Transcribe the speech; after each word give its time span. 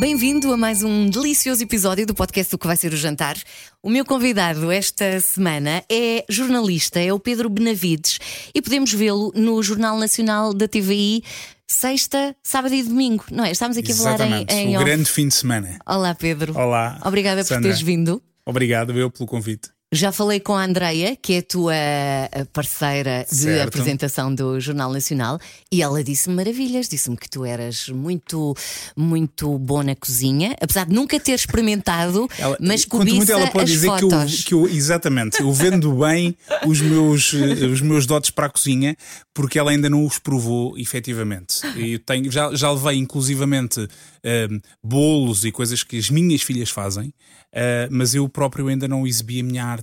Bem-vindo 0.00 0.52
a 0.52 0.56
mais 0.56 0.82
um 0.82 1.08
delicioso 1.08 1.62
episódio 1.62 2.06
do 2.06 2.14
podcast 2.14 2.50
do 2.50 2.58
que 2.58 2.66
vai 2.66 2.76
ser 2.76 2.92
o 2.92 2.96
jantar. 2.96 3.36
O 3.82 3.90
meu 3.90 4.04
convidado 4.04 4.70
esta 4.70 5.20
semana 5.20 5.84
é 5.90 6.24
jornalista, 6.28 6.98
é 6.98 7.12
o 7.12 7.20
Pedro 7.20 7.48
Benavides 7.48 8.18
e 8.54 8.60
podemos 8.62 8.92
vê-lo 8.92 9.30
no 9.34 9.62
Jornal 9.62 9.98
Nacional 9.98 10.52
da 10.54 10.66
TVI 10.66 11.22
sexta, 11.66 12.34
sábado 12.42 12.74
e 12.74 12.82
domingo, 12.82 13.24
não 13.30 13.44
é? 13.44 13.52
Estamos 13.52 13.76
aqui 13.76 13.92
Exatamente. 13.92 14.50
a 14.50 14.54
falar 14.54 14.62
em, 14.62 14.68
em 14.70 14.76
o 14.76 14.80
off. 14.80 14.84
grande 14.84 15.10
fim 15.10 15.28
de 15.28 15.34
semana. 15.34 15.78
Olá, 15.86 16.14
Pedro. 16.14 16.58
Olá. 16.58 16.98
Obrigada 17.04 17.42
por 17.42 17.48
Sandra. 17.48 17.62
teres 17.64 17.80
vindo. 17.80 18.20
Obrigado 18.44 18.98
eu 18.98 19.10
pelo 19.10 19.28
convite. 19.28 19.68
Já 19.92 20.12
falei 20.12 20.38
com 20.38 20.54
a 20.54 20.64
Andreia, 20.64 21.16
que 21.20 21.32
é 21.32 21.38
a 21.38 21.42
tua 21.42 21.74
eh, 21.74 22.44
parceira 22.52 23.26
de 23.28 23.34
Certo. 23.36 23.66
apresentação 23.70 24.32
do 24.32 24.60
Jornal 24.60 24.92
Nacional, 24.92 25.36
e 25.72 25.82
ela 25.82 26.04
disse-me 26.04 26.36
maravilhas, 26.36 26.88
disse-me 26.88 27.16
que 27.16 27.28
tu 27.28 27.44
eras 27.44 27.88
muito, 27.88 28.54
muito 28.96 29.58
bom 29.58 29.82
na 29.82 29.96
cozinha, 29.96 30.54
apesar 30.60 30.86
de 30.86 30.94
nunca 30.94 31.18
ter 31.18 31.32
experimentado, 31.32 32.28
Ela, 32.38 32.56
mas 32.60 32.86
muito 32.86 32.88
cobiça 32.90 33.32
ela 33.32 33.48
pode 33.50 33.72
dizer 33.72 33.88
que 33.96 34.04
eu, 34.04 34.10
fotos. 34.10 34.44
que 34.44 34.54
eu- 34.54 34.68
exatamente, 34.68 35.40
eu 35.40 35.52
vendo 35.52 35.92
bem 35.98 36.36
os 36.68 36.80
meus, 36.80 37.34
eh, 37.34 37.66
os 37.66 37.80
meus 37.80 38.06
dotes 38.06 38.30
para 38.30 38.46
a 38.46 38.48
cozinha, 38.50 38.96
porque 39.34 39.58
ela 39.58 39.72
ainda 39.72 39.90
não 39.90 40.06
os 40.06 40.20
provou 40.20 40.78
efetivamente. 40.78 41.66
E 41.76 41.94
eu 41.94 41.98
tenho, 41.98 42.30
já, 42.30 42.54
já 42.54 42.70
levei 42.70 42.96
inclusivamente 42.96 43.88
eh, 44.22 44.46
bolos 44.80 45.44
e 45.44 45.50
coisas 45.50 45.82
que 45.82 45.98
as 45.98 46.08
minhas 46.10 46.42
filhas 46.42 46.70
fazem, 46.70 47.12
eh, 47.52 47.88
mas 47.90 48.14
eu 48.14 48.28
próprio 48.28 48.68
ainda 48.68 48.86
não 48.86 49.04
exibi 49.04 49.40
a 49.40 49.42
minha 49.42 49.64
arte. 49.64 49.79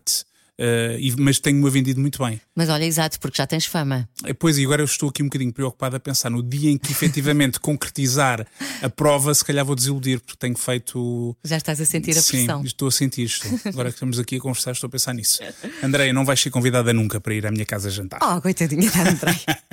Eh, 0.60 0.98
e- 1.00 1.16
mas 1.20 1.40
tenho-me 1.40 1.70
vendido 1.70 2.02
muito 2.02 2.24
bem. 2.24 2.42
Mas 2.56 2.68
olha, 2.70 2.84
exato, 2.84 3.20
porque 3.20 3.38
já 3.38 3.46
tens 3.46 3.66
fama. 3.66 4.10
Eh, 4.26 4.34
Pois, 4.34 4.58
e 4.58 4.66
agora 4.66 4.82
eu 4.82 4.86
estou 4.86 5.10
aqui 5.10 5.22
um 5.22 5.28
bocadinho 5.28 5.54
preocupado 5.54 5.96
a 5.96 6.00
pensar 6.00 6.30
no 6.32 6.42
dia 6.42 6.72
em 6.72 6.78
que 6.80 6.92
efetivamente 6.92 7.60
concretizar 7.62 8.46
a 8.82 8.90
prova, 8.90 9.34
se 9.36 9.46
calhar 9.46 9.64
vou 9.64 9.76
desiludir, 9.76 10.20
porque 10.20 10.38
tenho 10.40 10.58
feito. 10.58 11.38
Já 11.44 11.58
estás 11.58 11.80
a 11.80 11.86
sentir 11.86 12.18
a 12.18 12.22
Sim, 12.22 12.38
pressão. 12.46 12.64
estou 12.64 12.88
a 12.88 12.92
sentir 12.92 13.24
isto. 13.24 13.48
Agora 13.70 13.90
que 13.90 13.96
estamos 13.98 14.18
aqui 14.18 14.38
a 14.38 14.40
conversar, 14.40 14.72
estou 14.72 14.88
a 14.88 14.92
pensar 14.92 15.14
nisso. 15.14 15.40
Andréia, 15.84 16.12
não 16.12 16.26
vais 16.26 16.40
ser 16.40 16.50
convidada 16.50 16.92
nunca 16.92 17.22
para 17.22 17.34
ir 17.36 17.46
à 17.46 17.52
minha 17.52 17.66
casa 17.66 17.90
jantar. 17.92 18.20
Oh, 18.24 18.42
coitadinha 18.42 18.90
da 18.90 19.02
Andreia. 19.02 19.64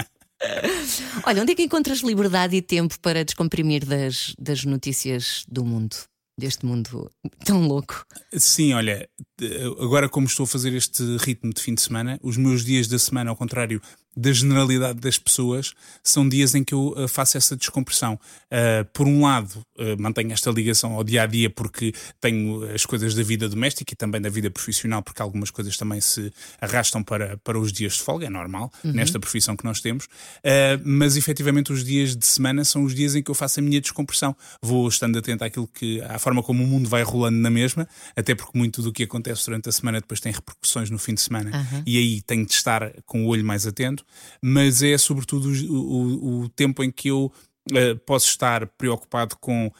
Olha, 1.25 1.41
onde 1.41 1.53
é 1.53 1.55
que 1.55 1.62
encontras 1.62 2.00
liberdade 2.00 2.55
e 2.56 2.61
tempo 2.61 2.98
para 3.00 3.25
descomprimir 3.25 3.86
das, 3.86 4.34
das 4.38 4.62
notícias 4.64 5.42
do 5.48 5.64
mundo? 5.64 5.97
Deste 6.37 6.67
mundo 6.67 7.11
tão 7.45 7.67
louco. 7.67 8.05
Sim, 8.33 8.73
olha, 8.73 9.09
eh, 9.41 9.65
agora 9.79 10.09
como 10.09 10.27
estou 10.27 10.45
a 10.45 10.47
fazer 10.49 10.73
este 10.75 11.17
ritmo 11.19 11.53
de 11.55 11.63
fim 11.63 11.75
de 11.75 11.83
semana, 11.83 12.19
os 12.23 12.37
meus 12.37 12.65
dias 12.65 12.89
da 12.89 12.99
semana, 12.99 13.31
ao 13.31 13.37
contrário 13.37 13.81
da 14.17 14.33
generalidade 14.33 15.01
das 15.01 15.19
pessoas, 15.19 15.75
são 16.03 16.29
dias 16.29 16.55
em 16.55 16.62
que 16.62 16.75
eu 16.75 16.95
eh, 16.97 17.09
faço 17.09 17.37
essa 17.37 17.57
descompressão. 17.57 18.15
Uh, 18.15 18.84
por 18.93 19.06
um 19.06 19.23
lado, 19.23 19.65
uh, 19.79 20.01
mantenho 20.01 20.33
esta 20.33 20.51
ligação 20.51 20.93
ao 20.93 21.03
dia 21.03 21.23
a 21.23 21.27
dia 21.27 21.51
porque 21.51 21.93
tenho 22.21 22.65
as 22.73 22.87
coisas 22.87 23.15
da 23.15 23.23
vida 23.23 23.48
doméstica 23.48 23.93
e 23.93 23.97
também 23.97 24.21
da 24.21 24.29
vida 24.29 24.51
profissional, 24.51 25.03
porque 25.03 25.21
algumas 25.21 25.51
coisas 25.51 25.77
também 25.77 26.01
se 26.01 26.33
arrastam 26.61 27.03
para, 27.03 27.37
para 27.39 27.59
os 27.59 27.73
dias 27.73 27.95
de 27.95 28.03
folga, 28.03 28.27
é 28.27 28.31
normal, 28.31 28.73
nesta 28.83 29.19
profissão 29.19 29.56
que 29.56 29.65
nós 29.65 29.81
temos. 29.81 30.05
Uh, 30.05 30.81
mas 30.84 31.17
efetivamente, 31.17 31.73
os 31.73 31.84
dias 31.84 32.17
de 32.17 32.27
semana 32.27 32.65
são 32.65 32.84
os 32.84 32.95
dias 32.95 33.15
em 33.15 33.23
que 33.23 33.31
eu 33.31 33.34
faço 33.34 33.61
a 33.61 33.62
minha 33.62 33.81
descompressão. 33.81 34.37
Vou 34.62 34.87
estando 34.89 35.19
atento 35.19 35.45
àquilo 35.45 35.67
que, 35.67 36.01
à 36.03 36.19
forma 36.19 36.43
como 36.43 36.62
o 36.62 36.67
mundo 36.67 36.89
vai 36.89 37.03
rolando 37.03 37.39
na 37.39 37.51
mesma, 37.51 37.89
até 38.17 38.34
porque 38.34 38.56
muito 38.56 38.83
do 38.83 38.93
que 38.93 39.03
acontece 39.03 39.47
durante 39.47 39.69
a 39.69 39.73
semana 39.73 40.01
depois 40.01 40.21
tem 40.21 40.33
repercussões 40.33 40.91
no 40.91 40.99
fim 40.99 41.15
de 41.15 41.21
semana 41.21 41.51
e 41.87 41.99
aí 41.99 42.23
tenho 42.23 42.47
de 42.47 42.53
estar 42.53 42.93
com 43.05 43.25
o 43.25 43.28
olho 43.28 43.45
mais 43.45 43.67
atento. 43.67 44.03
Mas 44.42 44.83
é 44.83 44.97
sobretudo 44.98 45.48
o, 45.72 45.74
o- 45.74 46.41
o 46.42 46.48
tempo 46.48 46.83
em 46.84 46.91
que 46.91 47.08
eu 47.08 47.33
eh, 47.72 47.94
posso 47.94 48.28
estar 48.28 48.66
preocupado 48.66 49.36
com 49.41 49.70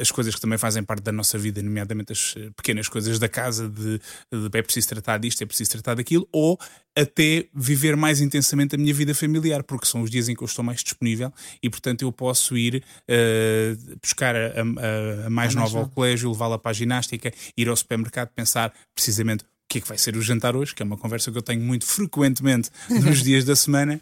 as 0.00 0.10
coisas 0.10 0.34
que 0.34 0.40
também 0.40 0.56
fazem 0.56 0.82
parte 0.82 1.02
da 1.02 1.12
nossa 1.12 1.36
vida, 1.36 1.62
nomeadamente 1.62 2.12
as 2.12 2.34
eh, 2.38 2.48
pequenas 2.56 2.88
coisas 2.88 3.18
da 3.18 3.28
casa, 3.28 3.68
de, 3.68 3.98
de 3.98 4.58
é 4.58 4.62
preciso 4.62 4.88
tratar 4.88 5.18
disto, 5.18 5.42
é 5.42 5.46
preciso 5.46 5.70
tratar 5.72 5.94
daquilo, 5.96 6.26
ou 6.32 6.58
até 6.96 7.46
viver 7.54 7.94
mais 7.94 8.20
intensamente 8.22 8.74
a 8.74 8.78
minha 8.78 8.94
vida 8.94 9.14
familiar, 9.14 9.62
porque 9.62 9.84
são 9.86 10.00
os 10.00 10.10
dias 10.10 10.30
em 10.30 10.34
que 10.34 10.42
eu 10.42 10.46
estou 10.46 10.64
mais 10.64 10.82
disponível 10.82 11.30
e, 11.62 11.68
portanto, 11.68 12.02
eu 12.02 12.10
posso 12.12 12.56
ir 12.56 12.82
eh, 13.06 13.76
buscar 14.02 14.34
a, 14.34 14.38
a- 14.62 15.26
a 15.26 15.30
mais 15.30 15.54
nova 15.54 15.78
ao 15.80 15.88
colégio, 15.90 16.30
levá-la 16.30 16.58
para 16.58 16.70
a 16.70 16.74
ginástica, 16.74 17.30
ir 17.54 17.68
ao 17.68 17.76
supermercado, 17.76 18.30
pensar 18.30 18.72
precisamente. 18.94 19.44
O 19.72 19.74
que 19.74 19.78
é 19.78 19.80
que 19.80 19.88
vai 19.88 19.96
ser 19.96 20.14
o 20.18 20.20
jantar 20.20 20.54
hoje? 20.54 20.74
Que 20.74 20.82
é 20.82 20.84
uma 20.84 20.98
conversa 20.98 21.32
que 21.32 21.38
eu 21.38 21.42
tenho 21.42 21.62
muito 21.62 21.86
frequentemente 21.86 22.68
nos 22.90 23.22
dias 23.24 23.42
da 23.42 23.56
semana, 23.56 23.98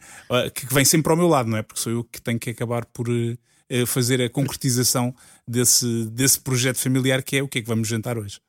que 0.52 0.74
vem 0.74 0.84
sempre 0.84 1.12
ao 1.12 1.16
meu 1.16 1.28
lado, 1.28 1.48
não 1.48 1.56
é? 1.56 1.62
Porque 1.62 1.80
sou 1.80 1.92
eu 1.92 2.02
que 2.02 2.20
tenho 2.20 2.40
que 2.40 2.50
acabar 2.50 2.84
por 2.86 3.08
eh, 3.08 3.36
eh, 3.68 3.86
fazer 3.86 4.20
a 4.20 4.28
concretização 4.28 5.14
desse, 5.46 6.06
desse 6.06 6.40
projeto 6.40 6.76
familiar 6.76 7.22
que 7.22 7.36
é 7.36 7.42
o 7.42 7.46
que 7.46 7.58
é 7.58 7.62
que 7.62 7.68
vamos 7.68 7.86
jantar 7.86 8.18
hoje. 8.18 8.40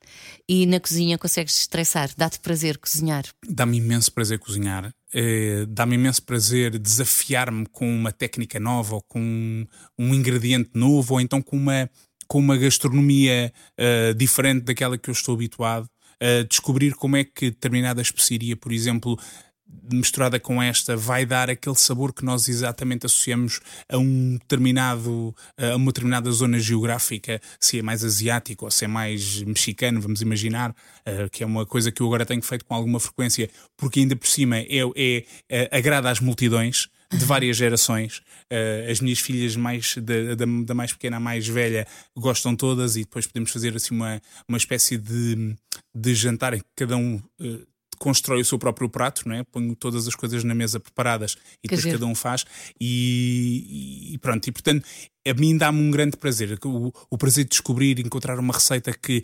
E 0.49 0.65
na 0.65 0.79
cozinha 0.79 1.15
consegues 1.15 1.55
estressar? 1.59 2.09
Dá-te 2.17 2.39
prazer 2.39 2.79
cozinhar? 2.79 3.25
Dá-me 3.47 3.77
imenso 3.77 4.11
prazer 4.11 4.39
cozinhar, 4.39 4.91
eh, 5.13 5.67
dá-me 5.69 5.93
imenso 5.93 6.23
prazer 6.23 6.79
desafiar-me 6.79 7.67
com 7.67 7.87
uma 7.87 8.11
técnica 8.11 8.59
nova 8.59 8.95
ou 8.95 9.01
com 9.03 9.67
um, 9.99 10.13
ingrediente 10.15 10.71
novo 10.73 11.13
ou 11.13 11.21
então 11.21 11.39
com 11.39 11.55
uma, 11.55 11.87
com 12.27 12.39
uma 12.39 12.57
gastronomia 12.57 13.53
eh, 13.77 14.15
diferente 14.15 14.63
daquela 14.63 14.97
que 14.97 15.11
eu 15.11 15.13
estou 15.13 15.35
habituado. 15.35 15.87
Eh, 16.21 16.43
descobrir 16.43 16.93
como 16.93 17.17
é 17.17 17.23
que 17.23 17.49
determinada 17.49 17.99
especiaria, 17.99 18.55
por 18.55 18.71
exemplo, 18.71 19.17
misturada 19.91 20.39
com 20.39 20.61
esta, 20.61 20.95
vai 20.95 21.25
dar 21.25 21.49
aquele 21.49 21.75
sabor 21.75 22.13
que 22.13 22.23
nós 22.23 22.47
exatamente 22.47 23.05
associamos 23.05 23.59
a 23.89 23.97
um 23.97 24.33
determinado, 24.33 25.35
a 25.57 25.75
uma 25.75 25.87
determinada 25.87 26.31
zona 26.31 26.59
geográfica, 26.59 27.41
se 27.59 27.79
é 27.79 27.81
mais 27.81 28.03
asiático 28.03 28.65
ou 28.65 28.71
se 28.71 28.85
é 28.85 28.87
mais 28.87 29.41
mexicano, 29.41 29.99
vamos 29.99 30.21
imaginar, 30.21 30.75
eh, 31.05 31.27
que 31.31 31.43
é 31.43 31.45
uma 31.45 31.65
coisa 31.65 31.91
que 31.91 32.01
eu 32.01 32.07
agora 32.07 32.25
tenho 32.25 32.41
feito 32.41 32.65
com 32.65 32.75
alguma 32.75 32.99
frequência, 32.99 33.49
porque 33.75 33.99
ainda 33.99 34.15
por 34.15 34.27
cima 34.27 34.59
é, 34.59 34.81
é, 34.95 35.25
eh, 35.49 35.69
agrada 35.71 36.09
às 36.09 36.19
multidões 36.19 36.87
de 37.11 37.25
várias 37.25 37.57
gerações. 37.57 38.21
Eh, 38.49 38.87
as 38.89 39.01
minhas 39.01 39.19
filhas 39.19 39.55
mais 39.55 39.95
da, 39.97 40.35
da, 40.35 40.45
da 40.65 40.73
mais 40.73 40.93
pequena 40.93 41.17
à 41.17 41.19
mais 41.19 41.47
velha 41.47 41.85
gostam 42.15 42.55
todas 42.55 42.95
e 42.95 43.01
depois 43.01 43.27
podemos 43.27 43.51
fazer 43.51 43.75
assim 43.75 43.93
uma, 43.93 44.21
uma 44.47 44.57
espécie 44.57 44.97
de, 44.97 45.55
de 45.93 46.15
jantar 46.15 46.53
em 46.53 46.59
que 46.59 46.65
cada 46.75 46.97
um 46.97 47.21
eh, 47.39 47.65
constrói 48.01 48.41
o 48.41 48.45
seu 48.45 48.57
próprio 48.57 48.89
prato, 48.89 49.29
não 49.29 49.35
é? 49.35 49.43
Ponho 49.43 49.75
todas 49.75 50.07
as 50.07 50.15
coisas 50.15 50.43
na 50.43 50.55
mesa 50.55 50.79
preparadas 50.79 51.37
e 51.63 51.67
depois 51.67 51.81
giro. 51.81 51.99
cada 51.99 52.05
um 52.07 52.15
faz 52.15 52.45
e, 52.79 54.13
e 54.13 54.17
pronto, 54.17 54.47
e 54.47 54.51
portanto 54.51 54.87
a 55.27 55.33
mim 55.35 55.55
dá-me 55.55 55.79
um 55.79 55.91
grande 55.91 56.17
prazer 56.17 56.57
o, 56.65 56.91
o 57.11 57.17
prazer 57.17 57.43
de 57.43 57.51
descobrir, 57.51 57.99
encontrar 57.99 58.39
uma 58.39 58.53
receita 58.53 58.91
que 58.91 59.23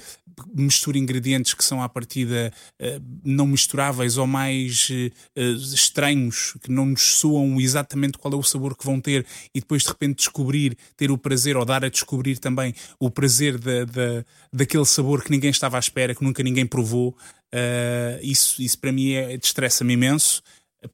mistura 0.54 0.98
ingredientes 0.98 1.54
que 1.54 1.64
são 1.64 1.82
à 1.82 1.90
partida 1.90 2.52
eh, 2.80 3.00
não 3.24 3.48
misturáveis 3.48 4.18
ou 4.18 4.28
mais 4.28 4.90
eh, 4.92 5.12
eh, 5.36 5.52
estranhos, 5.52 6.56
que 6.62 6.72
não 6.72 6.86
nos 6.86 7.02
soam 7.02 7.60
exatamente 7.60 8.18
qual 8.18 8.34
é 8.34 8.38
o 8.38 8.44
sabor 8.44 8.76
que 8.76 8.86
vão 8.86 9.00
ter 9.02 9.26
e 9.54 9.60
depois 9.60 9.84
de 9.84 9.90
repente 9.90 10.18
descobrir, 10.18 10.78
ter 10.96 11.12
o 11.12 11.18
prazer 11.18 11.58
ou 11.58 11.66
dar 11.66 11.84
a 11.84 11.90
descobrir 11.90 12.38
também 12.38 12.74
o 13.00 13.10
prazer 13.10 13.58
da, 13.58 13.86
da, 13.86 14.26
daquele 14.54 14.86
sabor 14.86 15.24
que 15.24 15.32
ninguém 15.32 15.50
estava 15.50 15.78
à 15.78 15.80
espera, 15.80 16.14
que 16.14 16.24
nunca 16.24 16.44
ninguém 16.44 16.66
provou. 16.66 17.18
Isso, 18.22 18.62
isso 18.62 18.78
para 18.78 18.92
mim 18.92 19.14
é, 19.14 19.38
destressa-me 19.38 19.94
imenso, 19.94 20.44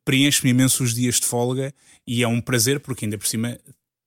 preenche-me 0.05 0.51
imenso 0.51 0.83
os 0.83 0.93
dias 0.93 1.19
de 1.19 1.25
folga 1.25 1.73
e 2.05 2.23
é 2.23 2.27
um 2.27 2.39
prazer, 2.39 2.79
porque 2.79 3.05
ainda 3.05 3.17
por 3.17 3.27
cima 3.27 3.57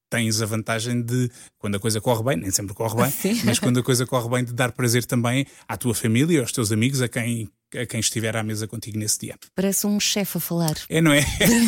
tens 0.09 0.41
a 0.41 0.47
vantagem 0.47 1.03
de, 1.03 1.31
quando 1.59 1.77
a 1.77 1.81
coisa 1.81 2.01
corre 2.01 2.23
bem, 2.23 2.37
nem 2.37 2.51
sempre 2.51 2.75
corre 2.75 2.97
bem, 3.03 3.11
Sim. 3.11 3.41
mas 3.45 3.59
quando 3.59 3.81
a 3.81 3.83
coisa 3.83 4.07
corre 4.07 4.29
bem, 4.29 4.45
de 4.45 4.53
dar 4.53 4.73
prazer 4.73 5.05
também 5.05 5.47
à 5.69 5.77
tua 5.77 5.95
família, 5.95 6.41
aos 6.41 6.53
teus 6.53 6.73
amigos, 6.73 7.03
a 7.03 7.09
quem, 7.09 7.49
a 7.75 7.87
quem 7.87 8.01
estiver 8.01 8.37
à 8.37 8.43
mesa 8.43 8.67
contigo 8.67 8.99
nesse 8.99 9.19
dia. 9.21 9.35
Parece 9.55 9.87
um 9.87 9.99
chefe 9.99 10.39
a 10.39 10.41
falar. 10.41 10.75
É, 10.89 11.01
não 11.01 11.13
é? 11.13 11.25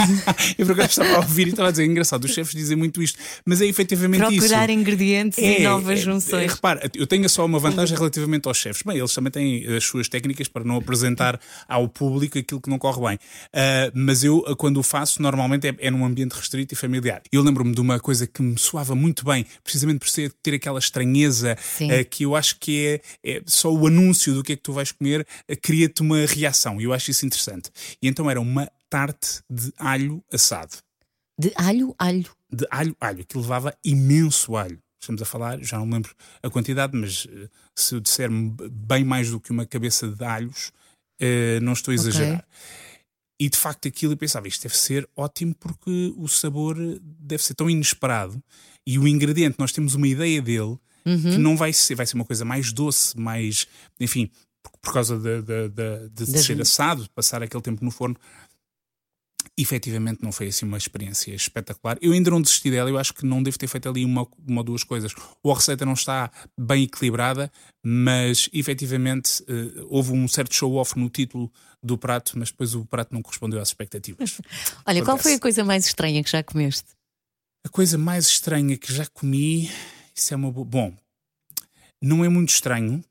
eu 0.56 0.66
por 0.66 0.72
acaso 0.72 0.90
estava 0.90 1.14
a 1.14 1.18
ouvir 1.18 1.48
e 1.48 1.50
estava 1.50 1.68
a 1.68 1.72
dizer, 1.72 1.84
engraçado, 1.84 2.24
os 2.24 2.32
chefes 2.32 2.54
dizem 2.54 2.76
muito 2.76 3.02
isto, 3.02 3.18
mas 3.44 3.60
é 3.60 3.66
efetivamente 3.66 4.22
isso. 4.34 4.46
Procurar 4.46 4.70
ingredientes 4.70 5.38
e 5.38 5.62
novas 5.62 5.98
é, 5.98 6.02
junções. 6.02 6.50
é, 6.50 6.54
repara, 6.54 6.90
eu 6.94 7.06
tenho 7.06 7.28
só 7.28 7.44
uma 7.44 7.58
vantagem 7.58 7.96
relativamente 7.96 8.46
aos 8.46 8.56
chefes. 8.56 8.82
Bem, 8.82 8.98
eles 8.98 9.12
também 9.12 9.30
têm 9.30 9.66
as 9.76 9.84
suas 9.84 10.08
técnicas 10.08 10.48
para 10.48 10.64
não 10.64 10.76
apresentar 10.76 11.40
ao 11.66 11.88
público 11.88 12.38
aquilo 12.38 12.60
que 12.60 12.70
não 12.70 12.78
corre 12.78 13.08
bem. 13.08 13.18
Ah, 13.52 13.90
mas 13.94 14.24
eu, 14.24 14.42
quando 14.56 14.78
o 14.78 14.82
faço, 14.82 15.20
normalmente 15.20 15.68
é, 15.68 15.74
é 15.78 15.90
num 15.90 16.04
ambiente 16.04 16.32
restrito 16.32 16.74
e 16.74 16.76
familiar. 16.76 17.22
Eu 17.32 17.42
lembro-me 17.42 17.74
de 17.74 17.80
uma 17.80 17.98
coisa 17.98 18.26
que 18.26 18.42
me 18.42 18.58
soava 18.58 18.94
muito 18.94 19.24
bem, 19.24 19.44
precisamente 19.62 19.98
por 19.98 20.08
ser, 20.08 20.32
ter 20.42 20.54
aquela 20.54 20.78
estranheza 20.78 21.56
ah, 21.56 22.04
que 22.04 22.24
eu 22.24 22.36
acho 22.36 22.58
que 22.58 23.00
é, 23.24 23.36
é 23.38 23.42
só 23.46 23.72
o 23.72 23.86
anúncio 23.86 24.34
do 24.34 24.42
que 24.42 24.52
é 24.52 24.56
que 24.56 24.62
tu 24.62 24.72
vais 24.72 24.92
comer 24.92 25.26
ah, 25.48 25.56
cria-te 25.88 26.02
uma 26.02 26.24
reação. 26.26 26.80
E 26.80 26.84
eu 26.84 26.92
acho 26.92 27.10
isso 27.10 27.24
interessante. 27.24 27.70
E 28.00 28.08
então 28.08 28.30
era 28.30 28.40
uma 28.40 28.70
tarte 28.90 29.40
de 29.50 29.72
alho 29.78 30.22
assado 30.32 30.76
De 31.38 31.52
alho, 31.56 31.94
alho. 31.98 32.30
de 32.52 32.66
alho, 32.70 32.96
alho, 33.00 33.26
que 33.26 33.36
levava 33.36 33.74
imenso 33.84 34.56
alho. 34.56 34.78
Estamos 35.00 35.22
a 35.22 35.24
falar, 35.24 35.62
já 35.62 35.78
não 35.78 35.88
lembro 35.88 36.14
a 36.42 36.50
quantidade, 36.50 36.96
mas 36.96 37.26
eh, 37.30 37.48
se 37.74 37.94
eu 37.94 38.00
disser 38.00 38.28
bem 38.70 39.04
mais 39.04 39.30
do 39.30 39.40
que 39.40 39.52
uma 39.52 39.64
cabeça 39.64 40.08
de 40.08 40.24
alhos, 40.24 40.72
eh, 41.20 41.60
não 41.60 41.72
estou 41.72 41.92
a 41.92 41.94
exagerar. 41.94 42.44
E 43.40 43.48
de 43.48 43.56
facto 43.56 43.86
aquilo 43.86 44.14
eu 44.14 44.16
pensava, 44.16 44.48
isto 44.48 44.62
deve 44.62 44.76
ser 44.76 45.08
ótimo 45.16 45.54
porque 45.54 46.12
o 46.16 46.26
sabor 46.26 46.76
deve 47.00 47.42
ser 47.42 47.54
tão 47.54 47.70
inesperado 47.70 48.42
e 48.84 48.98
o 48.98 49.06
ingrediente, 49.06 49.56
nós 49.58 49.70
temos 49.70 49.94
uma 49.94 50.08
ideia 50.08 50.42
dele 50.42 50.76
uhum. 51.06 51.22
que 51.22 51.38
não 51.38 51.56
vai 51.56 51.72
ser, 51.72 51.94
vai 51.94 52.06
ser 52.06 52.16
uma 52.16 52.24
coisa 52.24 52.44
mais 52.44 52.72
doce, 52.72 53.16
mais, 53.18 53.68
enfim, 54.00 54.28
por, 54.80 54.92
causa 54.92 55.18
de, 55.18 55.42
de, 55.42 55.68
de, 55.68 56.08
de 56.08 56.38
ser 56.38 56.60
assado, 56.60 57.08
passar 57.14 57.42
aquele 57.42 57.62
tempo 57.62 57.84
no 57.84 57.90
forno 57.90 58.16
efetivamente 59.58 60.22
não 60.22 60.30
foi 60.30 60.48
assim 60.48 60.64
uma 60.64 60.78
experiência 60.78 61.34
espetacular. 61.34 61.98
Eu 62.00 62.12
ainda 62.12 62.30
não 62.30 62.40
desisti 62.40 62.70
dela, 62.70 62.88
eu 62.88 62.96
acho 62.96 63.12
que 63.12 63.26
não 63.26 63.42
devo 63.42 63.58
ter 63.58 63.66
feito 63.66 63.88
ali 63.88 64.04
uma, 64.04 64.26
uma 64.46 64.60
ou 64.60 64.64
duas 64.64 64.84
coisas. 64.84 65.12
Ou 65.42 65.50
a 65.50 65.56
receita 65.56 65.84
não 65.84 65.94
está 65.94 66.30
bem 66.56 66.84
equilibrada, 66.84 67.50
mas 67.84 68.48
efetivamente 68.52 69.42
uh, 69.42 69.86
houve 69.88 70.12
um 70.12 70.28
certo 70.28 70.54
show-off 70.54 70.96
no 70.96 71.10
título 71.10 71.50
do 71.82 71.98
prato, 71.98 72.38
mas 72.38 72.50
depois 72.50 72.74
o 72.76 72.84
prato 72.84 73.12
não 73.12 73.20
correspondeu 73.20 73.60
às 73.60 73.68
expectativas. 73.68 74.40
Olha, 74.86 75.04
qual 75.04 75.18
foi 75.18 75.34
a 75.34 75.40
coisa 75.40 75.64
mais 75.64 75.86
estranha 75.86 76.22
que 76.22 76.30
já 76.30 76.42
comeste? 76.42 76.86
A 77.66 77.68
coisa 77.68 77.98
mais 77.98 78.26
estranha 78.26 78.76
que 78.76 78.92
já 78.92 79.06
comi, 79.06 79.68
isso 80.14 80.32
é 80.32 80.36
uma 80.36 80.52
boa. 80.52 80.64
Bom, 80.64 80.94
não 82.00 82.24
é 82.24 82.28
muito 82.28 82.50
estranho. 82.50 83.02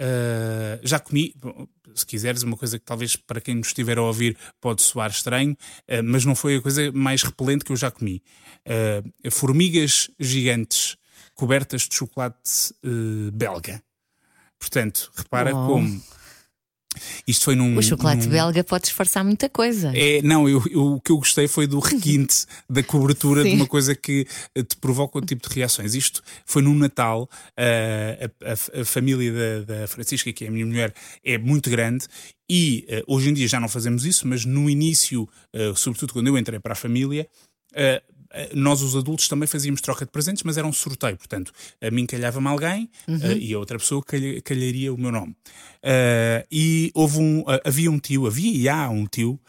Uh, 0.00 0.80
já 0.82 0.98
comi, 0.98 1.34
se 1.94 2.06
quiseres, 2.06 2.42
uma 2.42 2.56
coisa 2.56 2.78
que 2.78 2.84
talvez 2.86 3.16
para 3.16 3.38
quem 3.38 3.54
nos 3.54 3.66
estiver 3.66 3.98
a 3.98 4.02
ouvir 4.02 4.34
pode 4.58 4.80
soar 4.80 5.10
estranho, 5.10 5.52
uh, 5.52 6.02
mas 6.02 6.24
não 6.24 6.34
foi 6.34 6.56
a 6.56 6.62
coisa 6.62 6.90
mais 6.92 7.22
repelente 7.22 7.66
que 7.66 7.72
eu 7.72 7.76
já 7.76 7.90
comi. 7.90 8.22
Uh, 8.66 9.30
formigas 9.30 10.10
gigantes 10.18 10.96
cobertas 11.34 11.82
de 11.82 11.94
chocolate 11.94 12.74
belga. 13.32 13.82
Portanto, 14.58 15.10
repara 15.16 15.56
oh. 15.56 15.66
como 15.66 16.02
isto 17.26 17.44
foi 17.44 17.54
num. 17.54 17.76
O 17.76 17.82
chocolate 17.82 18.26
num... 18.26 18.32
belga 18.32 18.64
pode 18.64 18.84
disfarçar 18.84 19.24
muita 19.24 19.48
coisa. 19.48 19.92
É, 19.94 20.20
não, 20.22 20.48
eu, 20.48 20.62
eu, 20.70 20.94
o 20.94 21.00
que 21.00 21.12
eu 21.12 21.18
gostei 21.18 21.46
foi 21.46 21.66
do 21.66 21.78
requinte 21.78 22.44
da 22.68 22.82
cobertura 22.82 23.44
de 23.44 23.50
uma 23.50 23.66
coisa 23.66 23.94
que 23.94 24.26
eh, 24.54 24.62
te 24.62 24.76
provoca 24.76 25.18
o 25.18 25.20
tipo 25.20 25.48
de 25.48 25.54
reações. 25.54 25.94
Isto 25.94 26.22
foi 26.44 26.62
num 26.62 26.74
Natal, 26.74 27.28
uh, 27.58 28.30
a, 28.44 28.50
a, 28.50 28.80
a, 28.80 28.84
família 28.84 29.32
da, 29.32 29.80
da, 29.80 29.86
Francisca, 29.86 30.32
que 30.32 30.44
é 30.44 30.48
a 30.48 30.50
minha 30.50 30.66
mulher, 30.66 30.92
é 31.24 31.38
muito 31.38 31.70
grande. 31.70 32.06
E 32.48 32.86
uh, 32.88 33.14
hoje 33.14 33.30
em 33.30 33.34
dia 33.34 33.46
já 33.46 33.60
não 33.60 33.68
fazemos 33.68 34.04
isso, 34.04 34.26
mas 34.26 34.44
no 34.44 34.68
início, 34.68 35.28
uh, 35.54 35.76
sobretudo 35.76 36.12
quando 36.12 36.26
eu 36.26 36.36
entrei 36.36 36.58
para 36.58 36.72
a 36.72 36.76
família, 36.76 37.28
eh, 37.72 38.02
nós 38.54 38.80
os 38.82 38.96
adultos 38.96 39.28
também 39.28 39.46
fazíamos 39.46 39.80
troca 39.80 40.04
de 40.04 40.10
presentes, 40.10 40.42
mas 40.42 40.56
era 40.56 40.66
um 40.66 40.72
sorteio. 40.72 41.16
Portanto, 41.16 41.52
a 41.80 41.90
mim 41.90 42.06
calhava-me 42.06 42.48
alguém 42.48 42.90
uhum. 43.08 43.16
uh, 43.16 43.32
e 43.32 43.52
a 43.54 43.58
outra 43.58 43.78
pessoa 43.78 44.02
calha, 44.02 44.40
calharia 44.42 44.92
o 44.92 44.98
meu 44.98 45.10
nome. 45.10 45.32
Uh, 45.82 46.46
e 46.50 46.90
houve 46.94 47.18
um, 47.18 47.44
havia 47.64 47.90
um 47.90 47.98
tio, 47.98 48.26
havia 48.26 48.52
e 48.52 48.68
há 48.68 48.88
um 48.88 49.06
tio 49.06 49.40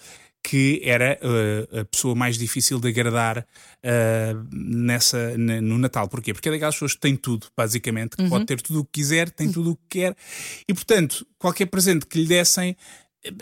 que 0.44 0.82
era 0.84 1.20
uh, 1.22 1.80
a 1.82 1.86
pessoa 1.86 2.16
mais 2.16 2.38
difícil 2.38 2.80
de 2.80 2.88
agradar 2.90 3.40
uh, 3.40 4.48
nessa, 4.52 5.38
no 5.38 5.78
Natal. 5.78 6.08
Porquê? 6.08 6.34
Porque 6.34 6.50
é 6.50 6.52
daquelas 6.52 6.76
pessoas 6.76 6.94
que 6.94 7.00
têm 7.00 7.16
tudo, 7.16 7.48
basicamente, 7.56 8.18
que 8.18 8.24
uhum. 8.24 8.30
pode 8.30 8.46
ter 8.46 8.62
tudo 8.62 8.80
o 8.80 8.86
que 8.86 8.94
quiser, 8.94 9.30
tem 9.30 9.52
tudo 9.52 9.72
o 9.72 9.76
que 9.76 10.00
quer, 10.00 10.16
e 10.68 10.74
portanto, 10.74 11.26
qualquer 11.38 11.68
presente 11.68 12.06
que 12.06 12.20
lhe 12.20 12.28
dessem 12.28 12.76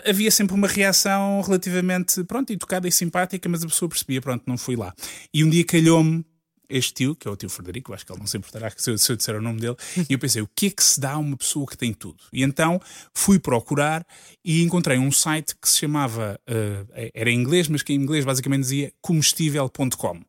havia 0.06 0.30
sempre 0.30 0.54
uma 0.54 0.68
reação 0.68 1.40
relativamente, 1.40 2.22
pronto, 2.24 2.52
educada 2.52 2.86
e 2.86 2.92
simpática, 2.92 3.48
mas 3.48 3.62
a 3.62 3.66
pessoa 3.66 3.88
percebia, 3.88 4.20
pronto, 4.20 4.44
não 4.46 4.58
fui 4.58 4.76
lá. 4.76 4.94
E 5.32 5.42
um 5.44 5.50
dia 5.50 5.64
calhou-me 5.64 6.24
este 6.70 6.94
tio, 6.94 7.16
que 7.16 7.26
é 7.26 7.30
o 7.30 7.36
tio 7.36 7.50
Frederico, 7.50 7.92
acho 7.92 8.06
que 8.06 8.12
ele 8.12 8.20
não 8.20 8.26
se 8.26 8.36
importará 8.36 8.72
se 8.76 8.90
eu, 8.90 8.96
se 8.96 9.10
eu 9.10 9.16
disser 9.16 9.34
o 9.34 9.42
nome 9.42 9.60
dele, 9.60 9.76
e 10.08 10.12
eu 10.12 10.18
pensei, 10.18 10.40
o 10.40 10.48
que 10.54 10.66
é 10.66 10.70
que 10.70 10.82
se 10.82 11.00
dá 11.00 11.12
a 11.12 11.18
uma 11.18 11.36
pessoa 11.36 11.66
que 11.66 11.76
tem 11.76 11.92
tudo? 11.92 12.22
E 12.32 12.42
então 12.42 12.80
fui 13.12 13.38
procurar 13.38 14.06
e 14.44 14.62
encontrei 14.62 14.96
um 14.98 15.10
site 15.10 15.56
que 15.60 15.68
se 15.68 15.78
chamava, 15.78 16.40
uh, 16.48 17.10
era 17.12 17.30
em 17.30 17.38
inglês, 17.38 17.68
mas 17.68 17.82
que 17.82 17.92
em 17.92 17.96
inglês 17.96 18.24
basicamente 18.24 18.62
dizia 18.62 18.92
comestível.com 19.00 20.20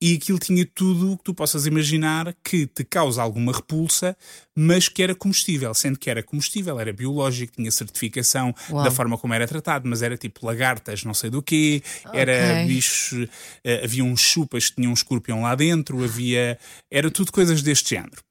e 0.00 0.14
aquilo 0.14 0.38
tinha 0.38 0.64
tudo 0.64 1.12
o 1.12 1.18
que 1.18 1.24
tu 1.24 1.34
possas 1.34 1.66
imaginar 1.66 2.34
que 2.44 2.66
te 2.66 2.84
causa 2.84 3.20
alguma 3.20 3.52
repulsa, 3.52 4.16
mas 4.54 4.88
que 4.88 5.02
era 5.02 5.14
comestível, 5.14 5.74
sendo 5.74 5.98
que 5.98 6.08
era 6.08 6.22
comestível, 6.22 6.78
era 6.78 6.92
biológico, 6.92 7.54
tinha 7.56 7.70
certificação 7.70 8.54
Uau. 8.70 8.84
da 8.84 8.90
forma 8.90 9.18
como 9.18 9.34
era 9.34 9.46
tratado, 9.46 9.88
mas 9.88 10.02
era 10.02 10.16
tipo 10.16 10.46
lagartas, 10.46 11.04
não 11.04 11.14
sei 11.14 11.30
do 11.30 11.42
quê, 11.42 11.82
era 12.12 12.32
okay. 12.32 12.66
bichos, 12.66 13.12
uh, 13.12 13.84
havia 13.84 14.04
uns 14.04 14.20
chupas 14.20 14.68
que 14.70 14.76
tinham 14.76 14.90
um 14.90 14.94
escorpião 14.94 15.42
lá 15.42 15.54
dentro, 15.54 16.02
havia. 16.02 16.58
Era 16.90 17.10
tudo 17.10 17.32
coisas 17.32 17.62
deste 17.62 17.90
género. 17.90 18.27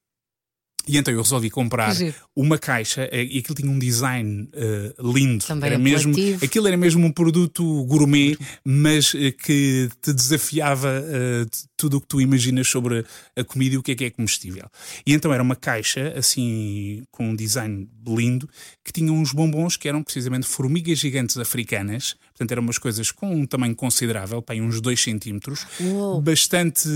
E 0.88 0.96
então 0.96 1.12
eu 1.12 1.20
resolvi 1.20 1.50
comprar 1.50 1.94
uma 2.34 2.58
caixa 2.58 3.08
eh, 3.12 3.24
e 3.24 3.38
aquilo 3.38 3.54
tinha 3.54 3.70
um 3.70 3.78
design 3.78 4.48
uh, 4.54 5.12
lindo. 5.12 5.44
Também 5.44 5.68
era 5.68 5.78
mesmo, 5.78 6.14
aquilo 6.42 6.66
era 6.66 6.76
mesmo 6.76 7.06
um 7.06 7.12
produto 7.12 7.84
gourmet, 7.84 8.36
mas 8.64 9.12
uh, 9.12 9.18
que 9.44 9.90
te 10.00 10.12
desafiava 10.12 10.88
uh, 10.88 11.46
tudo 11.78 11.96
o 11.96 12.00
que 12.00 12.08
tu 12.08 12.20
imaginas 12.20 12.68
sobre 12.68 13.06
a 13.36 13.44
comida 13.44 13.76
e 13.76 13.78
o 13.78 13.82
que 13.82 13.92
é 13.92 13.94
que 13.94 14.04
é 14.04 14.10
comestível. 14.10 14.68
E 15.06 15.14
então 15.14 15.32
era 15.32 15.42
uma 15.42 15.56
caixa 15.56 16.12
assim 16.16 17.04
com 17.10 17.30
um 17.30 17.36
design 17.36 17.88
lindo 18.06 18.48
que 18.84 18.92
tinha 18.92 19.12
uns 19.12 19.32
bombons 19.32 19.76
que 19.76 19.88
eram 19.88 20.02
precisamente 20.02 20.46
formigas 20.46 20.98
gigantes 20.98 21.38
africanas. 21.38 22.16
Portanto, 22.30 22.52
eram 22.52 22.62
umas 22.62 22.78
coisas 22.78 23.10
com 23.12 23.32
um 23.32 23.46
tamanho 23.46 23.74
considerável, 23.74 24.42
para 24.42 24.56
uns 24.56 24.80
2 24.80 25.00
centímetros, 25.00 25.66
bastante 26.22 26.88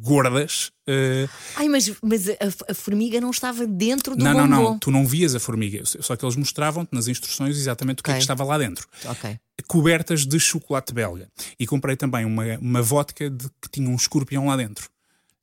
gordas. 0.00 0.72
Uh... 0.88 1.28
Ai, 1.56 1.68
mas, 1.68 1.92
mas 2.02 2.28
a, 2.28 2.34
a, 2.70 2.74
formiga 2.74 3.20
não 3.20 3.30
estava 3.30 3.66
dentro 3.66 4.14
do 4.14 4.22
Não, 4.22 4.32
bombom. 4.32 4.46
não, 4.46 4.62
não. 4.62 4.78
Tu 4.78 4.90
não 4.90 5.06
vias 5.06 5.34
a 5.34 5.40
formiga. 5.40 5.82
Só 5.84 6.14
que 6.16 6.24
eles 6.24 6.36
mostravam-te 6.36 6.94
nas 6.94 7.08
instruções 7.08 7.56
exatamente 7.56 8.00
o 8.00 8.02
que, 8.02 8.10
é 8.10 8.14
que 8.14 8.20
estava 8.20 8.44
lá 8.44 8.58
dentro. 8.58 8.86
Ok. 9.06 9.38
Cobertas 9.68 10.26
de 10.26 10.38
chocolate 10.38 10.92
belga. 10.92 11.28
E 11.58 11.66
comprei 11.66 11.96
também 11.96 12.24
uma, 12.24 12.44
uma 12.58 12.82
vodka 12.82 13.30
de, 13.30 13.48
que 13.60 13.68
tinha 13.70 13.88
um 13.88 13.94
escorpião 13.94 14.46
lá 14.46 14.56
dentro. 14.56 14.88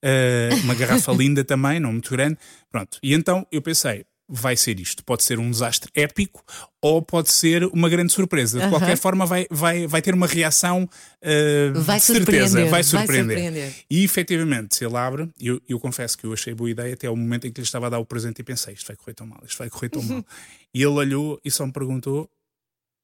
Uh, 0.03 0.55
uma 0.63 0.73
garrafa 0.73 1.11
linda 1.13 1.43
também, 1.43 1.79
não 1.79 1.91
muito 1.91 2.09
grande. 2.11 2.37
Pronto. 2.71 2.97
E 3.01 3.13
então 3.13 3.45
eu 3.51 3.61
pensei, 3.61 4.05
vai 4.31 4.55
ser 4.55 4.79
isto. 4.79 5.03
Pode 5.03 5.23
ser 5.23 5.37
um 5.37 5.51
desastre 5.51 5.91
épico 5.93 6.43
ou 6.81 7.01
pode 7.01 7.31
ser 7.31 7.65
uma 7.65 7.89
grande 7.89 8.13
surpresa. 8.13 8.61
De 8.61 8.69
qualquer 8.69 8.97
forma, 8.97 9.25
vai, 9.25 9.45
vai, 9.51 9.85
vai 9.85 10.01
ter 10.01 10.13
uma 10.13 10.25
reação 10.25 10.83
uh, 10.85 11.81
vai 11.81 11.99
de 11.99 12.05
certeza, 12.05 12.65
vai 12.65 12.83
surpreender. 12.83 13.35
vai 13.35 13.43
surpreender. 13.45 13.73
E 13.89 14.03
efetivamente, 14.03 14.75
se 14.75 14.85
ele 14.85 14.95
abre, 14.95 15.29
eu, 15.39 15.61
eu 15.67 15.79
confesso 15.79 16.17
que 16.17 16.25
eu 16.25 16.31
achei 16.31 16.53
boa 16.53 16.69
ideia 16.69 16.93
até 16.93 17.09
o 17.09 17.15
momento 17.15 17.45
em 17.45 17.51
que 17.51 17.59
lhe 17.59 17.65
estava 17.65 17.87
a 17.87 17.89
dar 17.89 17.99
o 17.99 18.05
presente 18.05 18.39
e 18.39 18.43
pensei: 18.43 18.73
isto 18.73 18.87
vai 18.87 18.95
correr 18.95 19.13
tão 19.13 19.27
mal, 19.27 19.41
isto 19.45 19.57
vai 19.57 19.69
correr 19.69 19.89
tão 19.89 20.01
mal. 20.03 20.25
E 20.73 20.81
ele 20.81 20.87
olhou 20.87 21.39
e 21.43 21.51
só 21.51 21.65
me 21.65 21.73
perguntou: 21.73 22.29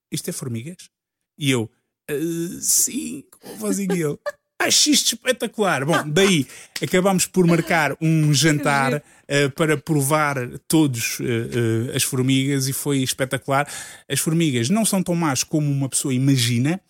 isto 0.10 0.30
é 0.30 0.34
formigas? 0.34 0.90
E 1.38 1.52
eu, 1.52 1.70
uh, 2.12 2.60
sim, 2.62 3.24
com 3.32 3.50
a 3.50 3.56
vozinha 3.56 3.94
ele. 3.94 4.18
Acho 4.60 4.90
isto 4.90 5.14
espetacular. 5.14 5.86
Bom, 5.86 6.10
daí 6.10 6.48
acabámos 6.82 7.28
por 7.28 7.46
marcar 7.46 7.96
um 8.02 8.34
jantar 8.36 8.96
uh, 8.96 9.52
para 9.56 9.78
provar 9.78 10.36
todos 10.68 11.20
uh, 11.20 11.24
uh, 11.24 11.96
as 11.96 12.02
formigas 12.02 12.68
e 12.68 12.74
foi 12.74 12.98
espetacular. 13.04 13.68
As 14.10 14.20
formigas 14.20 14.68
não 14.68 14.84
são 14.84 15.04
tão 15.04 15.14
más 15.14 15.44
como 15.44 15.72
uma 15.72 15.88
pessoa 15.88 16.14
imagina. 16.14 16.82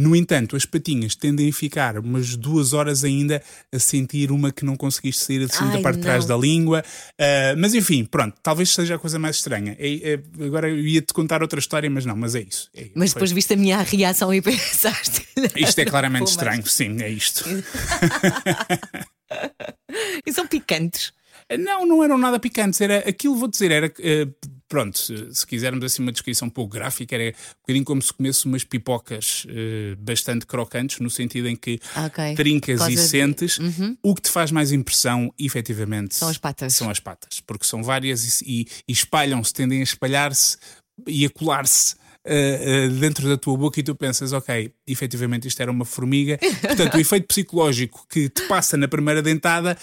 No 0.00 0.16
entanto, 0.16 0.56
as 0.56 0.64
patinhas 0.64 1.14
tendem 1.14 1.50
a 1.50 1.52
ficar 1.52 1.98
umas 1.98 2.34
duas 2.34 2.72
horas 2.72 3.04
ainda 3.04 3.42
a 3.70 3.78
sentir 3.78 4.32
uma 4.32 4.50
que 4.50 4.64
não 4.64 4.74
conseguiste 4.74 5.22
sair 5.22 5.44
assim 5.44 5.68
da 5.68 5.78
parte 5.82 5.96
de 5.96 6.02
trás 6.02 6.24
da 6.24 6.34
língua. 6.34 6.82
Uh, 7.20 7.54
mas 7.58 7.74
enfim, 7.74 8.06
pronto, 8.06 8.34
talvez 8.42 8.70
seja 8.70 8.94
a 8.94 8.98
coisa 8.98 9.18
mais 9.18 9.36
estranha. 9.36 9.76
É, 9.78 10.14
é, 10.14 10.20
agora 10.42 10.70
eu 10.70 10.78
ia-te 10.78 11.12
contar 11.12 11.42
outra 11.42 11.60
história, 11.60 11.90
mas 11.90 12.06
não, 12.06 12.16
mas 12.16 12.34
é 12.34 12.40
isso. 12.40 12.70
É, 12.74 12.88
mas 12.94 13.12
depois 13.12 13.30
viste 13.30 13.52
a 13.52 13.58
minha 13.58 13.82
reação 13.82 14.32
e 14.32 14.40
pensaste. 14.80 15.28
Isto 15.54 15.80
é 15.80 15.84
claramente 15.84 16.28
estranho, 16.28 16.66
sim, 16.66 16.96
é 17.02 17.10
isto. 17.10 17.44
e 20.24 20.32
são 20.32 20.46
picantes. 20.46 21.12
Não, 21.58 21.84
não 21.84 22.02
eram 22.02 22.16
nada 22.16 22.40
picantes. 22.40 22.80
Era 22.80 23.00
aquilo, 23.00 23.36
vou 23.36 23.48
dizer, 23.48 23.70
era. 23.70 23.88
Uh, 23.88 24.34
pronto, 24.70 24.96
se 24.98 25.46
quisermos 25.46 25.84
assim 25.84 26.00
uma 26.00 26.12
descrição 26.12 26.46
um 26.46 26.50
pouco 26.50 26.72
gráfica, 26.72 27.16
era 27.16 27.30
um 27.30 27.60
bocadinho 27.60 27.84
como 27.84 28.00
se 28.00 28.12
comesse 28.12 28.46
umas 28.46 28.62
pipocas 28.62 29.44
uh, 29.46 29.96
bastante 29.98 30.46
crocantes, 30.46 31.00
no 31.00 31.10
sentido 31.10 31.48
em 31.48 31.56
que 31.56 31.80
okay. 32.06 32.36
trincas 32.36 32.80
e 32.88 32.96
sentes. 32.96 33.58
De... 33.58 33.64
Uhum. 33.64 33.98
O 34.00 34.14
que 34.14 34.22
te 34.22 34.30
faz 34.30 34.52
mais 34.52 34.70
impressão, 34.70 35.34
efetivamente, 35.36 36.14
são 36.14 36.28
as 36.28 36.38
patas. 36.38 36.72
São 36.72 36.88
as 36.88 37.00
patas, 37.00 37.40
porque 37.40 37.66
são 37.66 37.82
várias 37.82 38.40
e, 38.42 38.66
e 38.86 38.92
espalham-se, 38.92 39.52
tendem 39.52 39.80
a 39.80 39.82
espalhar-se 39.82 40.56
e 41.06 41.26
a 41.26 41.30
colar-se. 41.30 41.98
Uh, 42.22 42.86
uh, 42.86 43.00
dentro 43.00 43.26
da 43.26 43.38
tua 43.38 43.56
boca 43.56 43.80
e 43.80 43.82
tu 43.82 43.94
pensas, 43.94 44.34
ok, 44.34 44.70
efetivamente 44.86 45.48
isto 45.48 45.58
era 45.58 45.70
uma 45.70 45.86
formiga. 45.86 46.38
Portanto, 46.60 46.94
o 46.94 47.00
efeito 47.00 47.26
psicológico 47.26 48.06
que 48.06 48.28
te 48.28 48.42
passa 48.46 48.76
na 48.76 48.86
primeira 48.86 49.22
dentada 49.22 49.74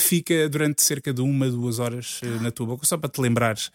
fica 0.00 0.48
durante 0.48 0.82
cerca 0.82 1.12
de 1.12 1.20
uma, 1.20 1.48
duas 1.48 1.78
horas 1.78 2.20
uh, 2.22 2.42
na 2.42 2.50
tua 2.50 2.66
boca, 2.66 2.84
só 2.84 2.96
para 2.96 3.08
te 3.08 3.20
lembrares 3.20 3.70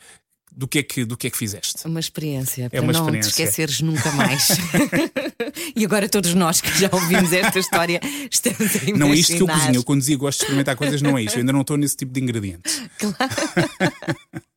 do 0.58 0.68
que 0.68 0.80
é 0.80 0.84
que, 0.84 1.06
do 1.06 1.16
que, 1.16 1.28
é 1.28 1.30
que 1.30 1.38
fizeste. 1.38 1.86
Uma 1.86 2.00
experiência, 2.00 2.64
é 2.64 2.70
para 2.70 2.82
uma 2.82 2.92
não 2.92 3.02
experiência. 3.02 3.32
te 3.32 3.42
esqueceres 3.44 3.80
nunca 3.82 4.12
mais. 4.14 4.48
e 5.76 5.86
agora 5.86 6.10
todos 6.10 6.34
nós 6.34 6.60
que 6.60 6.70
já 6.80 6.90
ouvimos 6.92 7.32
esta 7.32 7.60
história 7.60 8.02
estamos 8.32 8.60
a 8.62 8.78
imaginar. 8.80 8.98
Não 8.98 9.14
é 9.14 9.16
isto 9.16 9.36
que 9.36 9.44
eu 9.44 9.48
cozinho, 9.48 9.76
eu 9.76 9.84
quando 9.84 10.00
dizia 10.00 10.18
gosto 10.18 10.40
de 10.40 10.44
experimentar 10.46 10.76
coisas, 10.76 11.00
não 11.00 11.16
é 11.16 11.22
isso, 11.22 11.36
eu 11.36 11.42
ainda 11.42 11.54
não 11.54 11.62
estou 11.62 11.78
nesse 11.78 11.96
tipo 11.96 12.12
de 12.12 12.20
ingredientes. 12.22 12.82
Claro. 12.98 13.18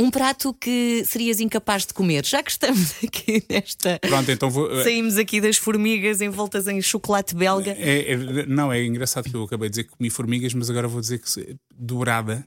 Um 0.00 0.12
prato 0.12 0.54
que 0.54 1.02
serias 1.04 1.40
incapaz 1.40 1.84
de 1.84 1.92
comer, 1.92 2.24
já 2.24 2.40
que 2.40 2.52
estamos 2.52 2.92
aqui 3.04 3.42
nesta. 3.50 3.98
Pronto, 3.98 4.30
então 4.30 4.48
vou. 4.48 4.70
eh, 4.80 4.84
Saímos 4.84 5.16
aqui 5.16 5.40
das 5.40 5.56
formigas 5.56 6.20
envoltas 6.20 6.68
em 6.68 6.80
chocolate 6.80 7.34
belga. 7.34 7.72
É, 7.72 8.12
é- 8.12 8.46
não, 8.46 8.72
é 8.72 8.84
engraçado 8.84 9.28
que 9.28 9.34
eu 9.34 9.42
acabei 9.42 9.68
de 9.68 9.72
dizer 9.72 9.84
que 9.84 9.96
comi 9.96 10.08
formigas, 10.08 10.54
mas 10.54 10.70
agora 10.70 10.86
vou 10.86 11.00
dizer 11.00 11.18
que 11.18 11.56
dourada, 11.74 12.46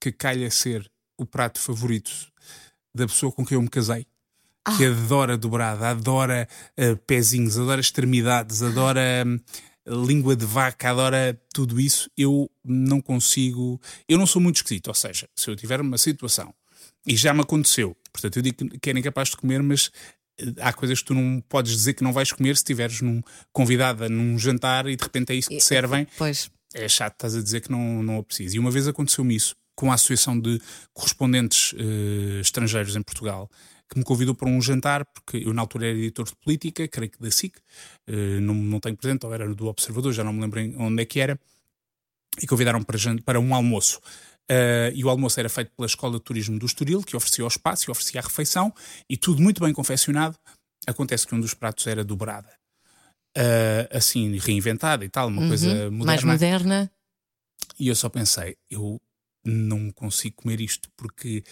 que 0.00 0.10
calha 0.10 0.50
ser 0.50 0.90
o 1.18 1.26
prato 1.26 1.60
favorito 1.60 2.10
da 2.94 3.06
pessoa 3.06 3.30
com 3.32 3.44
quem 3.44 3.56
eu 3.56 3.62
me 3.62 3.68
casei, 3.68 4.06
que 4.76 4.86
adora 4.86 5.36
dobrada, 5.36 5.90
adora 5.90 6.48
eh, 6.76 6.94
pezinhos, 6.94 7.58
adora 7.58 7.80
extremidades, 7.80 8.62
adora 8.62 9.24
hum, 9.26 9.38
língua 10.06 10.36
de 10.36 10.44
vaca, 10.44 10.90
adora 10.90 11.40
tudo 11.52 11.80
isso. 11.80 12.10
Eu 12.16 12.50
não 12.64 13.00
consigo. 13.00 13.80
Eu 14.08 14.18
não 14.18 14.26
sou 14.26 14.42
muito 14.42 14.56
esquisito, 14.56 14.88
ou 14.88 14.94
seja, 14.94 15.28
se 15.34 15.50
eu 15.50 15.56
tiver 15.56 15.80
uma 15.80 15.96
situação 15.96 16.54
e 17.06 17.16
já 17.16 17.32
me 17.32 17.40
aconteceu, 17.40 17.96
portanto, 18.12 18.36
eu 18.36 18.42
digo 18.42 18.78
que 18.78 18.90
era 18.90 18.98
incapaz 18.98 19.30
de 19.30 19.36
comer, 19.36 19.62
mas 19.62 19.90
eh, 20.38 20.52
há 20.60 20.72
coisas 20.72 21.00
que 21.00 21.06
tu 21.06 21.14
não 21.14 21.42
podes 21.48 21.72
dizer 21.72 21.94
que 21.94 22.04
não 22.04 22.12
vais 22.12 22.30
comer 22.32 22.54
se 22.54 22.62
estiveres 22.62 23.00
num, 23.00 23.22
convidada 23.52 24.08
num 24.08 24.38
jantar 24.38 24.86
e 24.86 24.96
de 24.96 25.02
repente 25.02 25.32
é 25.32 25.36
isso 25.36 25.48
que 25.48 25.56
te 25.56 25.64
servem 25.64 26.06
Pois. 26.18 26.50
é 26.74 26.86
chato, 26.88 27.14
estás 27.14 27.34
a 27.34 27.42
dizer 27.42 27.62
que 27.62 27.70
não, 27.70 28.02
não 28.02 28.18
aprecias. 28.18 28.52
E 28.54 28.58
uma 28.58 28.70
vez 28.70 28.86
aconteceu-me 28.86 29.34
isso 29.34 29.56
com 29.78 29.92
a 29.92 29.94
Associação 29.94 30.36
de 30.40 30.60
Correspondentes 30.92 31.72
eh, 31.78 32.40
Estrangeiros 32.40 32.96
em 32.96 33.02
Portugal, 33.02 33.48
que 33.88 33.96
me 33.96 34.04
convidou 34.04 34.34
para 34.34 34.48
um 34.48 34.60
jantar, 34.60 35.04
porque 35.14 35.36
eu 35.36 35.54
na 35.54 35.62
altura 35.62 35.86
era 35.86 35.96
editor 35.96 36.26
de 36.26 36.34
política, 36.44 36.88
creio 36.88 37.12
que 37.12 37.20
da 37.22 37.30
SIC, 37.30 37.54
eh, 38.08 38.40
não, 38.40 38.54
não 38.54 38.80
tenho 38.80 38.96
presente, 38.96 39.24
ou 39.24 39.32
era 39.32 39.54
do 39.54 39.66
Observador, 39.68 40.12
já 40.12 40.24
não 40.24 40.32
me 40.32 40.40
lembro 40.40 40.58
em 40.58 40.76
onde 40.76 41.00
é 41.00 41.06
que 41.06 41.20
era, 41.20 41.38
e 42.42 42.46
convidaram 42.46 42.82
para, 42.82 42.98
para 43.24 43.38
um 43.38 43.54
almoço. 43.54 44.00
Eh, 44.50 44.90
e 44.96 45.04
o 45.04 45.08
almoço 45.08 45.38
era 45.38 45.48
feito 45.48 45.70
pela 45.76 45.86
Escola 45.86 46.18
de 46.18 46.24
Turismo 46.24 46.58
do 46.58 46.66
Estoril, 46.66 47.00
que 47.02 47.14
oferecia 47.16 47.44
o 47.44 47.48
espaço 47.48 47.88
e 47.88 47.92
oferecia 47.92 48.20
a 48.20 48.24
refeição, 48.24 48.74
e 49.08 49.16
tudo 49.16 49.40
muito 49.40 49.62
bem 49.62 49.72
confeccionado. 49.72 50.36
Acontece 50.88 51.24
que 51.24 51.36
um 51.36 51.40
dos 51.40 51.54
pratos 51.54 51.86
era 51.86 52.02
dobrada. 52.02 52.50
Eh, 53.36 53.88
assim, 53.92 54.36
reinventada 54.38 55.04
e 55.04 55.08
tal, 55.08 55.28
uma 55.28 55.46
coisa 55.46 55.68
Uhum. 55.68 55.90
moderna. 55.92 56.04
Mais 56.06 56.24
moderna. 56.24 56.90
E 57.78 57.86
eu 57.86 57.94
só 57.94 58.08
pensei, 58.08 58.56
eu 58.68 59.00
não 59.48 59.90
consigo 59.90 60.36
comer 60.36 60.60
isto 60.60 60.88
porque 60.96 61.42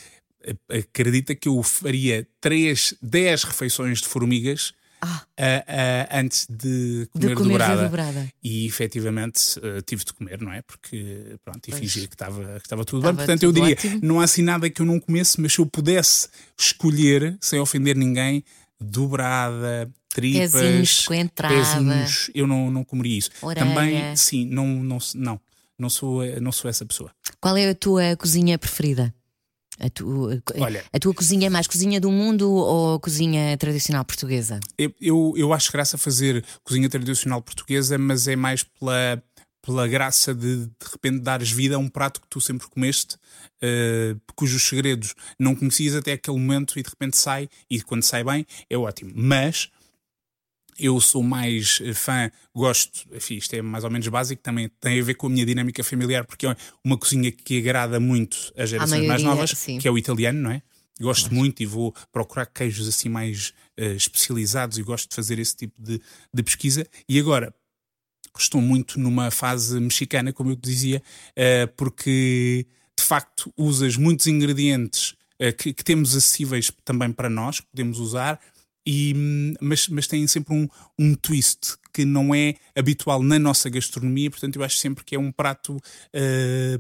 acredita 0.69 1.35
que 1.35 1.49
eu 1.49 1.63
faria 1.63 2.27
3, 2.41 2.95
10 3.03 3.45
refeições 3.45 4.01
de 4.01 4.07
formigas 4.09 4.73
Ah. 5.01 5.23
antes 6.13 6.47
de 6.49 7.01
De 7.03 7.07
comer, 7.13 7.35
comer 7.35 7.49
dobrada. 7.53 7.83
dobrada. 7.85 8.33
E 8.43 8.67
efetivamente 8.67 9.59
ah, 9.63 9.83
tive 9.85 10.05
de 10.05 10.13
comer, 10.13 10.41
não 10.41 10.53
é? 10.53 10.63
Porque 10.63 11.37
pronto, 11.45 11.67
e 11.69 11.71
Pois. 11.71 11.81
fingia 11.81 12.07
que 12.09 12.15
estava 12.15 12.43
que 12.61 12.67
estava 12.67 12.85
tudo 12.85 12.99
Estava 13.01 13.13
bem. 13.17 13.27
Portanto, 13.27 13.43
eu 13.43 13.53
diria, 13.53 13.73
ótimo. 13.75 14.01
não 14.03 14.21
há 14.21 14.25
assim 14.25 14.43
nada 14.43 14.71
que 14.71 14.81
eu 14.81 14.87
não 14.87 14.99
comesse, 15.01 15.41
mas 15.41 15.53
se 15.53 15.59
eu 15.59 15.67
pudesse 15.67 16.29
escolher, 16.59 17.37
sem 17.41 17.59
ofender 17.61 17.95
ninguém, 17.97 18.43
dobrada, 18.81 19.91
tripas, 20.09 20.53
Pezinhos 20.53 21.07
pezinhos, 21.35 22.31
eu 22.35 22.47
não, 22.47 22.71
não 22.71 22.83
comeria 22.85 23.19
isso. 23.19 23.31
Orelha. 23.43 23.67
Também, 23.67 24.17
sim, 24.17 24.47
não, 24.47 24.67
não, 24.67 24.99
não, 25.15 25.41
não, 25.79 25.91
sou, 25.91 26.25
não 26.41 26.53
sou 26.53 26.69
essa 26.69 26.85
pessoa. 26.85 27.11
Qual 27.41 27.57
é 27.57 27.71
a 27.71 27.75
tua 27.75 28.17
cozinha 28.17 28.59
preferida? 28.59 29.15
A 29.79 29.91
tua, 29.91 30.43
Olha. 30.59 30.83
a 30.91 30.99
tua 30.99 31.13
cozinha 31.13 31.49
é 31.49 31.51
mais 31.51 31.67
cozinha 31.67 32.01
do 32.01 32.11
mundo 32.11 32.51
ou 32.51 32.99
cozinha 32.99 33.57
tradicional 33.59 34.05
portuguesa? 34.07 34.59
Eu, 34.79 34.95
eu, 35.01 35.35
eu 35.37 35.53
acho 35.53 35.71
graça 35.71 35.99
fazer 35.99 36.43
cozinha 36.65 36.89
tradicional 36.89 37.43
portuguesa, 37.43 37.99
mas 37.99 38.27
é 38.27 38.35
mais 38.37 38.63
pela, 38.63 39.23
pela 39.61 39.87
graça 39.87 40.35
de 40.35 40.67
de 40.67 40.91
repente 40.91 41.19
dares 41.19 41.51
vida 41.51 41.77
a 41.77 41.79
um 41.79 41.89
prato 41.89 42.23
que 42.23 42.29
tu 42.29 42.41
sempre 42.41 42.67
comeste, 42.69 43.17
eh, 43.61 44.17
cujos 44.35 44.63
segredos 44.63 45.15
não 45.39 45.55
conhecias 45.55 45.95
até 45.95 46.13
aquele 46.13 46.39
momento 46.39 46.79
e 46.79 46.83
de 46.83 46.89
repente 46.89 47.19
sai, 47.19 47.49
e 47.69 47.83
quando 47.83 48.03
sai 48.03 48.25
bem 48.25 48.47
é 48.71 48.79
ótimo. 48.79 49.13
Mas 49.15 49.69
eu 50.79 51.01
sou 51.01 51.23
mais 51.23 51.81
eh, 51.83 51.95
fã, 51.95 52.31
gosto, 52.55 53.07
enfim, 53.15 53.37
isto 53.37 53.55
é 53.55 53.63
mais 53.63 53.85
ou 53.85 53.91
menos 53.91 54.07
básico, 54.09 54.43
também 54.43 54.71
tem 54.81 55.01
a 55.01 55.03
ver 55.03 55.15
com 55.15 55.27
a 55.27 55.31
minha 55.31 55.47
dinâmica 55.47 55.83
familiar, 55.83 56.25
porque 56.25 56.47
é 56.47 56.57
uma 56.85 56.97
cozinha 56.97 57.31
que 57.31 57.59
agrada 57.59 57.99
muito 57.99 58.53
as 58.57 58.71
gerações 58.71 59.07
mais 59.07 59.23
maioria, 59.23 59.27
novas, 59.27 59.51
sim. 59.51 59.79
que 59.79 59.89
é 59.89 59.91
o 59.91 59.99
italiano, 59.99 60.41
não 60.41 60.51
é? 60.51 60.63
Gosto 61.01 61.33
muito 61.35 61.63
e 61.63 61.67
vou 61.67 61.95
procurar 62.11 62.47
queijos 62.47 62.89
assim 62.89 63.09
mais 63.09 63.53
eh, 63.77 63.93
especializados 63.93 64.79
e 64.79 64.83
gosto 64.83 65.11
de 65.11 65.17
fazer 65.17 65.39
esse 65.39 65.55
tipo 65.55 65.81
de, 65.81 66.01
de 66.33 66.43
pesquisa. 66.43 66.87
E 67.07 67.21
agora 67.21 67.55
estou 68.39 68.63
muito 68.63 68.99
numa 68.99 69.31
fase 69.31 69.79
mexicana, 69.79 70.33
como 70.33 70.51
eu 70.51 70.57
te 70.57 70.63
dizia, 70.63 71.03
eh, 71.35 71.67
porque 71.67 72.67
de 72.99 73.05
facto 73.05 73.53
usas 73.59 73.97
muitos 73.97 74.27
ingredientes 74.27 75.15
eh, 75.39 75.53
que, 75.53 75.75
que 75.75 75.85
temos 75.85 76.17
acessíveis 76.17 76.73
também 76.83 77.13
para 77.13 77.29
nós, 77.29 77.61
que 77.61 77.67
podemos 77.67 77.99
usar, 77.99 78.41
e, 78.87 79.57
mas, 79.61 79.89
mas 79.89 80.07
têm 80.07 80.27
sempre 80.27 80.55
um, 80.55 80.69
um 80.99 81.15
twist 81.15 81.77
que 81.93 82.05
não 82.05 82.35
é 82.35 82.55
habitual 82.77 83.23
na 83.23 83.39
nossa 83.39 83.71
gastronomia, 83.71 84.31
portanto 84.31 84.57
eu 84.57 84.63
acho 84.63 84.77
sempre 84.77 85.03
que 85.03 85.15
é 85.15 85.19
um 85.19 85.33
prato 85.33 85.79
eh, 86.13 86.79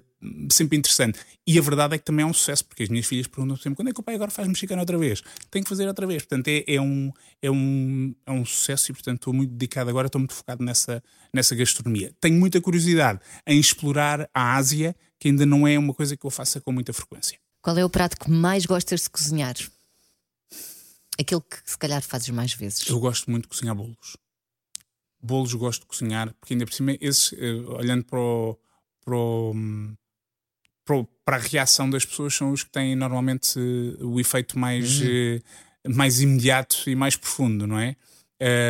sempre 0.50 0.76
interessante. 0.76 1.18
E 1.46 1.58
a 1.58 1.62
verdade 1.62 1.94
é 1.94 1.98
que 1.98 2.04
também 2.04 2.22
é 2.22 2.26
um 2.26 2.32
sucesso, 2.32 2.64
porque 2.64 2.82
as 2.82 2.88
minhas 2.88 3.06
filhas 3.06 3.26
perguntam 3.26 3.56
sempre 3.56 3.76
quando 3.76 3.88
é 3.88 3.92
que 3.92 4.00
o 4.00 4.02
pai 4.02 4.14
agora 4.14 4.30
faz 4.30 4.46
mexicano 4.46 4.80
outra 4.80 4.98
vez? 4.98 5.22
Tem 5.50 5.62
que 5.62 5.68
fazer 5.68 5.86
outra 5.86 6.06
vez. 6.06 6.22
Portanto, 6.22 6.48
é, 6.48 6.64
é, 6.66 6.80
um, 6.80 7.10
é, 7.40 7.50
um, 7.50 8.14
é 8.26 8.30
um 8.30 8.44
sucesso 8.44 8.90
e, 8.90 8.94
portanto, 8.94 9.16
estou 9.16 9.32
muito 9.32 9.52
dedicado 9.52 9.88
agora, 9.88 10.06
estou 10.06 10.18
muito 10.18 10.34
focado 10.34 10.64
nessa, 10.64 11.02
nessa 11.32 11.54
gastronomia. 11.54 12.12
Tenho 12.20 12.38
muita 12.38 12.60
curiosidade 12.60 13.20
em 13.46 13.58
explorar 13.58 14.28
a 14.34 14.56
Ásia, 14.56 14.94
que 15.18 15.28
ainda 15.28 15.46
não 15.46 15.66
é 15.66 15.78
uma 15.78 15.94
coisa 15.94 16.16
que 16.16 16.26
eu 16.26 16.30
faça 16.30 16.60
com 16.60 16.72
muita 16.72 16.92
frequência. 16.92 17.38
Qual 17.62 17.76
é 17.78 17.84
o 17.84 17.90
prato 17.90 18.16
que 18.18 18.30
mais 18.30 18.66
gostas 18.66 19.02
de 19.02 19.10
cozinhar? 19.10 19.54
Aquele 21.18 21.40
que 21.40 21.56
se 21.64 21.78
calhar 21.78 22.02
fazes 22.02 22.28
mais 22.30 22.52
vezes. 22.52 22.86
Eu 22.88 22.98
gosto 23.00 23.30
muito 23.30 23.44
de 23.44 23.48
cozinhar 23.48 23.74
bolos. 23.74 24.16
Bolos 25.22 25.54
gosto 25.54 25.80
de 25.82 25.86
cozinhar, 25.86 26.32
porque 26.34 26.54
ainda 26.54 26.66
por 26.66 26.72
cima, 26.74 26.96
esses, 27.00 27.32
eh, 27.32 27.52
olhando 27.68 28.04
para, 28.04 28.18
o- 28.20 28.58
para, 29.04 29.16
o, 29.16 29.52
hum, 29.52 29.96
para, 30.84 30.96
o- 30.96 31.04
para 31.24 31.36
a 31.36 31.40
reação 31.40 31.88
das 31.90 32.04
pessoas, 32.04 32.34
são 32.34 32.52
os 32.52 32.62
que 32.62 32.70
têm 32.70 32.94
normalmente 32.94 33.58
eh, 33.58 34.04
o 34.04 34.20
efeito 34.20 34.58
mais, 34.58 35.00
eh, 35.02 35.42
mais 35.88 36.20
imediato 36.20 36.88
e 36.88 36.94
mais 36.94 37.16
profundo, 37.16 37.66
não 37.66 37.78
é? 37.78 37.96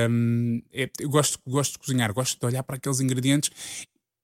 Hum, 0.08 0.62
é- 0.72 0.90
eu 1.00 1.10
gosto, 1.10 1.38
gosto 1.46 1.72
de 1.72 1.78
cozinhar, 1.80 2.12
gosto 2.14 2.38
de 2.38 2.46
olhar 2.46 2.62
para 2.62 2.76
aqueles 2.76 3.00
ingredientes 3.00 3.50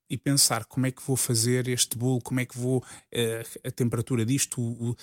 e 0.08 0.16
pensar 0.16 0.64
como 0.66 0.86
é 0.86 0.90
que 0.92 1.02
vou 1.02 1.16
fazer 1.16 1.66
este 1.68 1.96
bolo, 1.98 2.20
como 2.22 2.38
é 2.40 2.46
que 2.46 2.56
vou 2.56 2.82
eh, 3.10 3.42
a 3.64 3.70
temperatura 3.70 4.24
disto, 4.24 4.60
o- 4.60 4.90
o- 4.90 4.96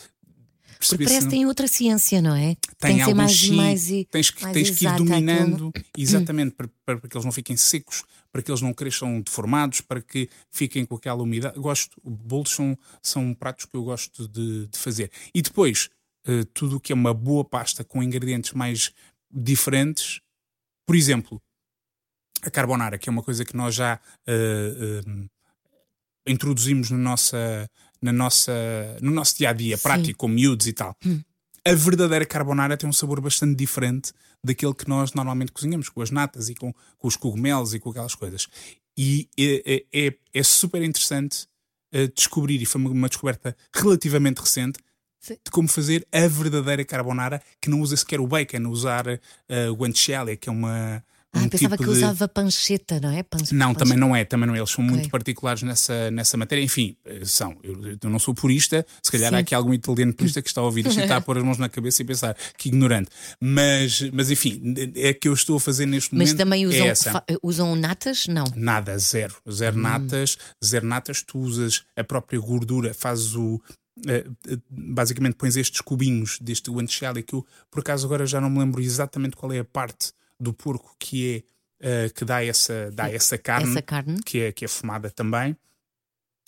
Porque 0.77 1.03
parece 1.03 1.25
que 1.25 1.31
tem 1.31 1.45
outra 1.45 1.67
ciência, 1.67 2.21
não 2.21 2.35
é? 2.35 2.55
tem, 2.77 2.97
que 2.97 3.05
ser 3.05 3.13
mais, 3.13 3.31
sim, 3.31 3.55
mais, 3.55 3.87
tens 4.09 4.29
que, 4.29 4.43
mais 4.43 4.53
tens 4.53 4.69
que 4.71 4.85
ir 4.85 4.95
dominando 4.95 5.69
aquilo. 5.69 5.85
exatamente 5.97 6.55
para, 6.55 6.69
para, 6.85 6.99
que 6.99 7.15
eles 7.15 7.25
não 7.25 7.31
fiquem 7.31 7.57
secos, 7.57 8.03
para 8.31 8.41
que 8.41 8.49
eles 8.49 8.61
não 8.61 8.73
cresçam 8.73 9.21
deformados, 9.21 9.81
para 9.81 10.01
que 10.01 10.29
fiquem 10.51 10.85
com 10.85 10.95
aquela 10.95 11.21
umidade. 11.21 11.59
Gosto, 11.59 11.99
bolos 12.03 12.51
são, 12.51 12.77
são 13.01 13.33
pratos 13.33 13.65
que 13.65 13.75
eu 13.75 13.83
gosto 13.83 14.27
de, 14.27 14.67
de 14.67 14.77
fazer. 14.77 15.11
E 15.33 15.41
depois, 15.41 15.89
eh, 16.25 16.43
tudo 16.53 16.77
o 16.77 16.79
que 16.79 16.91
é 16.91 16.95
uma 16.95 17.13
boa 17.13 17.43
pasta 17.43 17.83
com 17.83 18.03
ingredientes 18.03 18.53
mais 18.53 18.93
diferentes, 19.31 20.21
por 20.85 20.95
exemplo, 20.95 21.41
a 22.41 22.49
carbonara, 22.49 22.97
que 22.97 23.09
é 23.09 23.11
uma 23.11 23.23
coisa 23.23 23.43
que 23.43 23.55
nós 23.55 23.75
já 23.75 23.99
eh, 24.27 25.03
eh, 25.05 25.29
introduzimos 26.27 26.89
no, 26.89 26.97
nossa, 26.97 27.69
na 28.01 28.11
nossa, 28.11 28.51
no 29.01 29.11
nosso 29.11 29.37
dia 29.37 29.49
a 29.49 29.53
dia, 29.53 29.77
prático, 29.77 30.17
com 30.19 30.27
miúdos 30.27 30.67
e 30.67 30.73
tal. 30.73 30.95
A 31.65 31.73
verdadeira 31.73 32.25
carbonara 32.25 32.77
tem 32.77 32.89
um 32.89 32.93
sabor 32.93 33.19
bastante 33.21 33.55
diferente 33.55 34.11
daquele 34.43 34.73
que 34.73 34.87
nós 34.87 35.13
normalmente 35.13 35.51
cozinhamos, 35.51 35.89
com 35.89 36.01
as 36.01 36.09
natas 36.11 36.47
e 36.49 36.55
com, 36.55 36.73
com 36.97 37.07
os 37.07 37.15
cogumelos 37.17 37.73
e 37.73 37.79
com 37.79 37.89
aquelas 37.89 38.15
coisas. 38.15 38.47
E 38.97 39.27
é, 39.37 39.85
é- 39.93 40.07
é- 40.07 40.15
é 40.33 40.43
super 40.43 40.81
interessante 40.81 41.47
eh, 41.91 42.07
descobrir, 42.07 42.61
e 42.61 42.65
foi 42.65 42.79
uma, 42.81 43.07
descoberta 43.09 43.55
relativamente 43.75 44.39
recente, 44.39 44.79
Sim. 45.19 45.33
de 45.43 45.51
como 45.51 45.67
fazer 45.67 46.07
a 46.11 46.27
verdadeira 46.27 46.85
carbonara 46.85 47.41
que 47.61 47.69
não 47.69 47.81
usa 47.81 47.97
sequer 47.97 48.19
o 48.21 48.27
bacon, 48.27 48.67
usar 48.69 49.05
o 49.69 49.73
guanciale, 49.73 50.37
que 50.37 50.47
é 50.47 50.51
uma. 50.51 51.03
Ah, 51.31 51.41
um 51.41 51.49
pensava 51.49 51.77
tipo 51.77 51.83
que 51.89 51.93
de... 51.93 51.97
usava 52.03 52.27
pancheta, 52.27 52.99
não 52.99 53.11
é? 53.11 53.21
Pan- 53.21 53.37
Não, 53.51 53.67
panche- 53.67 53.77
também 53.79 53.97
não 53.97 54.15
é, 54.15 54.25
também 54.25 54.47
não 54.47 54.55
é. 54.55 54.57
Eles 54.57 54.71
são 54.71 54.83
muito 54.83 55.01
Ok. 55.01 55.11
particulares 55.11 55.61
nessa, 55.61 56.09
nessa 56.09 56.35
matéria. 56.37 56.63
Enfim, 56.63 56.95
eh, 57.05 57.21
são. 57.23 57.55
Eu, 57.61 57.79
eu 58.01 58.09
não 58.09 58.17
sou 58.17 58.33
purista, 58.33 58.83
se 59.03 59.11
calhar 59.11 59.29
Sim. 59.29 59.35
há 59.35 59.39
aqui 59.39 59.53
algum 59.53 59.71
italiano 59.71 60.11
purista 60.11 60.41
que 60.41 60.47
está 60.47 60.61
a 60.61 60.63
ouvir 60.63 60.87
isto 60.87 60.99
e 60.99 61.03
está 61.03 61.17
a 61.17 61.21
pôr 61.21 61.37
as 61.37 61.43
mãos 61.43 61.59
na 61.59 61.69
cabeça 61.69 62.01
e 62.01 62.05
pensar 62.05 62.35
que 62.57 62.69
ignorante. 62.69 63.09
Mas, 63.39 64.01
mas 64.11 64.31
enfim, 64.31 64.73
é 64.95 65.13
que 65.13 65.27
eu 65.27 65.33
estou 65.33 65.57
a 65.57 65.59
fazer 65.59 65.85
neste 65.85 66.15
Mas 66.15 66.29
momento. 66.29 66.37
também 66.39 66.63
é 66.63 66.67
usam, 66.67 66.87
essa. 66.87 67.11
fa- 67.11 67.25
usam 67.43 67.75
natas? 67.75 68.25
Não. 68.27 68.45
Nada, 68.55 68.97
zero. 68.97 69.35
Zero 69.51 69.77
Hum. 69.77 69.81
natas, 69.81 70.37
zero 70.65 70.87
natas, 70.87 71.21
tu 71.21 71.37
usas 71.37 71.83
a 71.95 72.03
própria 72.03 72.39
gordura, 72.39 72.91
fazes 72.93 73.35
o. 73.35 73.61
eh, 74.07 74.25
eh, 74.47 74.57
basicamente 74.67 75.35
pões 75.35 75.55
estes 75.55 75.81
cubinhos 75.81 76.39
deste 76.41 76.71
guanciale 76.71 77.21
que 77.21 77.35
eu, 77.35 77.45
por 77.69 77.81
acaso, 77.81 78.05
agora 78.07 78.25
já 78.25 78.41
não 78.41 78.49
me 78.49 78.57
lembro 78.59 78.81
exatamente 78.81 79.35
qual 79.35 79.51
é 79.53 79.59
a 79.59 79.63
parte 79.65 80.11
do 80.39 80.53
porco 80.53 80.95
que 80.99 81.35
é 81.35 81.43
eh, 81.81 82.09
que 82.09 82.25
dá 82.25 82.43
essa, 82.43 82.91
dá 82.91 83.09
essa 83.09 83.37
carne 83.37 83.71
Essa 83.71 83.81
carne. 83.81 84.21
que 84.25 84.39
é, 84.39 84.51
que 84.51 84.65
é 84.65 84.67
fumada 84.67 85.09
também. 85.09 85.55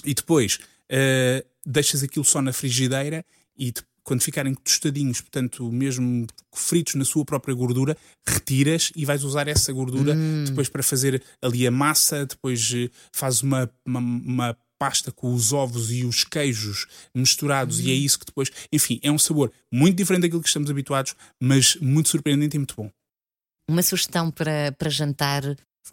E 0.03 0.13
depois 0.13 0.60
eh, 0.89 1.45
deixas 1.65 2.03
aquilo 2.03 2.25
só 2.25 2.41
na 2.41 2.51
frigideira 2.51 3.25
e 3.57 3.71
te- 3.71 3.83
quando 4.03 4.21
ficarem 4.21 4.53
tostadinhos, 4.55 5.21
portanto, 5.21 5.71
mesmo 5.71 6.25
fritos 6.53 6.95
na 6.95 7.05
sua 7.05 7.24
própria 7.24 7.53
gordura, 7.53 7.95
retiras 8.27 8.91
e 8.95 9.05
vais 9.05 9.24
usar 9.24 9.48
essa 9.48 9.71
gordura 9.71 10.15
hum. 10.15 10.43
depois 10.45 10.67
para 10.67 10.81
fazer 10.81 11.24
ali 11.41 11.67
a 11.67 11.71
massa, 11.71 12.25
depois 12.25 12.71
uh, 12.74 12.89
fazes 13.13 13.41
uma, 13.41 13.71
uma, 13.86 14.00
uma 14.00 14.57
pasta 14.79 15.12
com 15.12 15.31
os 15.33 15.53
ovos 15.53 15.91
e 15.91 16.03
os 16.03 16.24
queijos 16.24 16.88
misturados 17.15 17.77
uhum. 17.79 17.86
e 17.86 17.91
é 17.91 17.93
isso 17.93 18.17
que 18.17 18.25
depois. 18.25 18.50
Enfim, 18.74 19.00
é 19.03 19.12
um 19.12 19.19
sabor 19.19 19.51
muito 19.71 19.95
diferente 19.95 20.24
daquilo 20.24 20.41
que 20.41 20.48
estamos 20.48 20.69
habituados, 20.71 21.15
mas 21.39 21.75
muito 21.75 22.10
surpreendente 22.10 22.57
e 22.57 22.60
muito 22.60 22.75
bom. 22.75 22.91
Uma 23.72 23.82
sugestão 23.82 24.30
para, 24.30 24.74
para 24.74 24.90
jantar, 24.90 25.44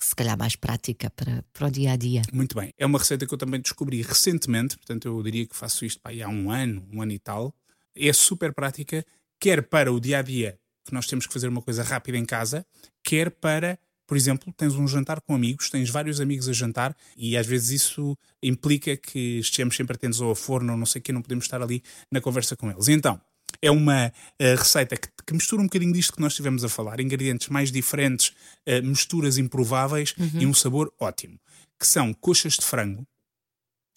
se 0.00 0.16
calhar 0.16 0.36
mais 0.36 0.56
prática 0.56 1.08
para, 1.10 1.44
para 1.52 1.68
o 1.68 1.70
dia 1.70 1.92
a 1.92 1.96
dia. 1.96 2.22
Muito 2.32 2.56
bem. 2.56 2.72
É 2.76 2.84
uma 2.84 2.98
receita 2.98 3.24
que 3.24 3.32
eu 3.32 3.38
também 3.38 3.60
descobri 3.60 4.02
recentemente, 4.02 4.76
portanto, 4.76 5.06
eu 5.06 5.22
diria 5.22 5.46
que 5.46 5.54
faço 5.54 5.84
isto 5.84 6.00
há 6.04 6.28
um 6.28 6.50
ano, 6.50 6.84
um 6.92 7.00
ano 7.00 7.12
e 7.12 7.20
tal. 7.20 7.54
É 7.94 8.12
super 8.12 8.52
prática, 8.52 9.06
quer 9.38 9.62
para 9.62 9.92
o 9.92 10.00
dia 10.00 10.18
a 10.18 10.22
dia, 10.22 10.58
que 10.84 10.92
nós 10.92 11.06
temos 11.06 11.24
que 11.24 11.32
fazer 11.32 11.46
uma 11.46 11.62
coisa 11.62 11.84
rápida 11.84 12.18
em 12.18 12.24
casa, 12.24 12.66
quer 13.04 13.30
para 13.30 13.78
por 14.08 14.16
exemplo, 14.16 14.50
tens 14.56 14.74
um 14.74 14.88
jantar 14.88 15.20
com 15.20 15.34
amigos, 15.34 15.68
tens 15.68 15.90
vários 15.90 16.18
amigos 16.18 16.48
a 16.48 16.52
jantar 16.54 16.96
e 17.14 17.36
às 17.36 17.46
vezes 17.46 17.82
isso 17.82 18.16
implica 18.42 18.96
que 18.96 19.38
estejamos 19.38 19.76
sempre 19.76 19.94
atentos 19.94 20.22
ao 20.22 20.34
forno 20.34 20.72
ou 20.72 20.78
não 20.78 20.86
sei 20.86 20.98
o 20.98 21.02
que, 21.02 21.12
não 21.12 21.20
podemos 21.20 21.44
estar 21.44 21.60
ali 21.60 21.82
na 22.10 22.18
conversa 22.18 22.56
com 22.56 22.70
eles. 22.70 22.88
Então, 22.88 23.20
é 23.60 23.70
uma 23.70 24.08
uh, 24.08 24.56
receita 24.56 24.96
que, 24.96 25.08
que, 25.26 25.34
mistura 25.34 25.60
um 25.60 25.66
bocadinho 25.66 25.92
disto 25.92 26.12
que 26.12 26.20
nós 26.20 26.32
estivemos 26.32 26.64
a 26.64 26.68
falar, 26.68 27.00
ingredientes 27.00 27.48
mais 27.48 27.70
diferentes, 27.70 28.28
uh, 28.66 28.82
misturas 28.84 29.38
improváveis 29.38 30.14
uhum. 30.18 30.40
e 30.40 30.46
um 30.46 30.54
sabor 30.54 30.92
ótimo, 30.98 31.38
que 31.78 31.86
são 31.86 32.12
coxas 32.14 32.54
de 32.54 32.64
frango, 32.64 33.06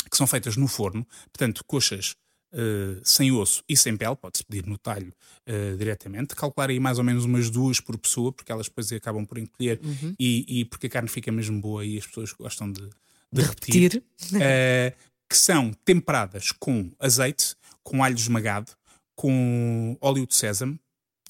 que 0.10 0.18
são 0.18 0.28
feitas 0.28 0.58
no 0.58 0.68
forno, 0.68 1.06
portanto, 1.32 1.64
coxas 1.66 2.16
Uh, 2.54 3.00
sem 3.02 3.32
osso 3.32 3.64
e 3.70 3.78
sem 3.78 3.96
pele, 3.96 4.14
pode-se 4.14 4.44
pedir 4.44 4.66
no 4.66 4.78
talho 4.78 5.14
uh, 5.48 5.78
diretamente. 5.78 6.36
Calcular 6.36 6.70
aí 6.70 6.82
mais 6.82 6.98
ou 6.98 7.04
menos 7.06 7.24
umas 7.24 7.50
duas 7.50 7.80
por 7.80 7.98
pessoa, 7.98 8.30
porque 8.30 8.52
elas 8.52 8.68
depois 8.68 8.92
acabam 8.92 9.26
por 9.26 9.38
encolher 9.38 9.80
uhum. 9.82 10.14
e, 10.20 10.60
e, 10.60 10.66
porque 10.66 10.88
a 10.88 10.90
carne 10.90 11.08
fica 11.08 11.32
mesmo 11.32 11.62
boa 11.62 11.86
e 11.86 11.98
as 11.98 12.06
pessoas 12.06 12.34
gostam 12.34 12.70
de, 12.70 12.82
de, 12.82 12.90
de 13.32 13.42
repetir. 13.42 13.82
repetir. 13.94 14.04
Uh, 14.36 15.12
que 15.30 15.38
são 15.38 15.72
temperadas 15.86 16.52
com 16.52 16.92
azeite, 17.00 17.56
com 17.84 18.04
alho 18.04 18.18
esmagado, 18.18 18.74
com 19.22 19.96
óleo 20.02 20.26
de 20.26 20.34
sésamo, 20.34 20.80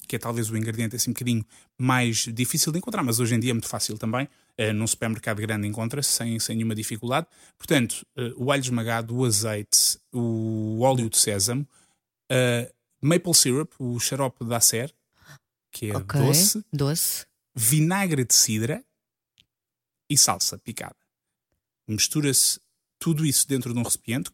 que 0.08 0.16
é 0.16 0.18
talvez 0.18 0.48
o 0.48 0.56
ingrediente 0.56 0.96
assim 0.96 1.10
um 1.10 1.12
bocadinho 1.12 1.44
mais 1.78 2.24
difícil 2.32 2.72
de 2.72 2.78
encontrar, 2.78 3.02
mas 3.02 3.20
hoje 3.20 3.34
em 3.34 3.38
dia 3.38 3.50
é 3.50 3.52
muito 3.52 3.68
fácil 3.68 3.98
também. 3.98 4.26
Uh, 4.58 4.72
num 4.72 4.86
supermercado 4.86 5.42
grande 5.42 5.68
encontra-se 5.68 6.10
sem, 6.10 6.38
sem 6.38 6.56
nenhuma 6.56 6.74
dificuldade. 6.74 7.26
Portanto, 7.58 8.06
uh, 8.16 8.42
o 8.42 8.50
alho 8.50 8.62
esmagado, 8.62 9.14
o 9.14 9.26
azeite, 9.26 9.98
o 10.10 10.80
óleo 10.80 11.10
de 11.10 11.18
sésamo, 11.18 11.68
uh, 12.30 12.74
maple 13.02 13.34
syrup, 13.34 13.74
o 13.78 14.00
xarope 14.00 14.42
da 14.46 14.56
acer, 14.56 14.94
que 15.70 15.90
é 15.90 15.96
okay. 15.96 16.18
doce, 16.22 16.64
doce, 16.72 17.26
vinagre 17.54 18.24
de 18.24 18.34
cidra 18.34 18.82
e 20.08 20.16
salsa 20.16 20.56
picada. 20.56 20.96
Mistura-se 21.86 22.58
tudo 22.98 23.26
isso 23.26 23.46
dentro 23.46 23.74
de 23.74 23.78
um 23.78 23.82
recipiente, 23.82 24.30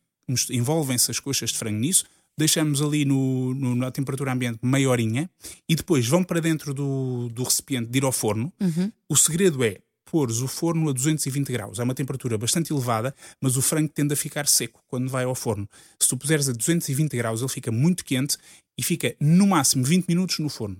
envolvem-se 0.48 1.10
as 1.10 1.18
coxas 1.18 1.50
de 1.50 1.58
frango 1.58 1.78
nisso, 1.78 2.04
deixamos 2.38 2.80
ali 2.80 3.04
no, 3.04 3.52
no, 3.52 3.74
na 3.74 3.90
temperatura 3.90 4.32
ambiente 4.32 4.60
meia 4.62 4.88
horinha 4.88 5.28
e 5.68 5.74
depois 5.74 6.06
vão 6.06 6.22
para 6.22 6.40
dentro 6.40 6.72
do, 6.72 7.28
do 7.30 7.42
recipiente 7.42 7.90
de 7.90 7.98
ir 7.98 8.04
ao 8.04 8.12
forno. 8.12 8.52
Uhum. 8.60 8.92
O 9.08 9.16
segredo 9.16 9.64
é 9.64 9.78
pôr 10.04 10.30
o 10.30 10.48
forno 10.48 10.88
a 10.88 10.92
220 10.92 11.52
graus. 11.52 11.78
É 11.80 11.82
uma 11.82 11.94
temperatura 11.94 12.38
bastante 12.38 12.72
elevada, 12.72 13.14
mas 13.42 13.56
o 13.56 13.62
frango 13.62 13.92
tende 13.92 14.14
a 14.14 14.16
ficar 14.16 14.46
seco 14.46 14.80
quando 14.86 15.10
vai 15.10 15.24
ao 15.24 15.34
forno. 15.34 15.68
Se 15.98 16.08
tu 16.08 16.16
puseres 16.16 16.48
a 16.48 16.52
220 16.52 17.16
graus, 17.16 17.40
ele 17.40 17.50
fica 17.50 17.72
muito 17.72 18.04
quente 18.04 18.38
e 18.78 18.82
fica 18.82 19.14
no 19.20 19.46
máximo 19.46 19.84
20 19.84 20.06
minutos 20.06 20.38
no 20.38 20.48
forno. 20.48 20.78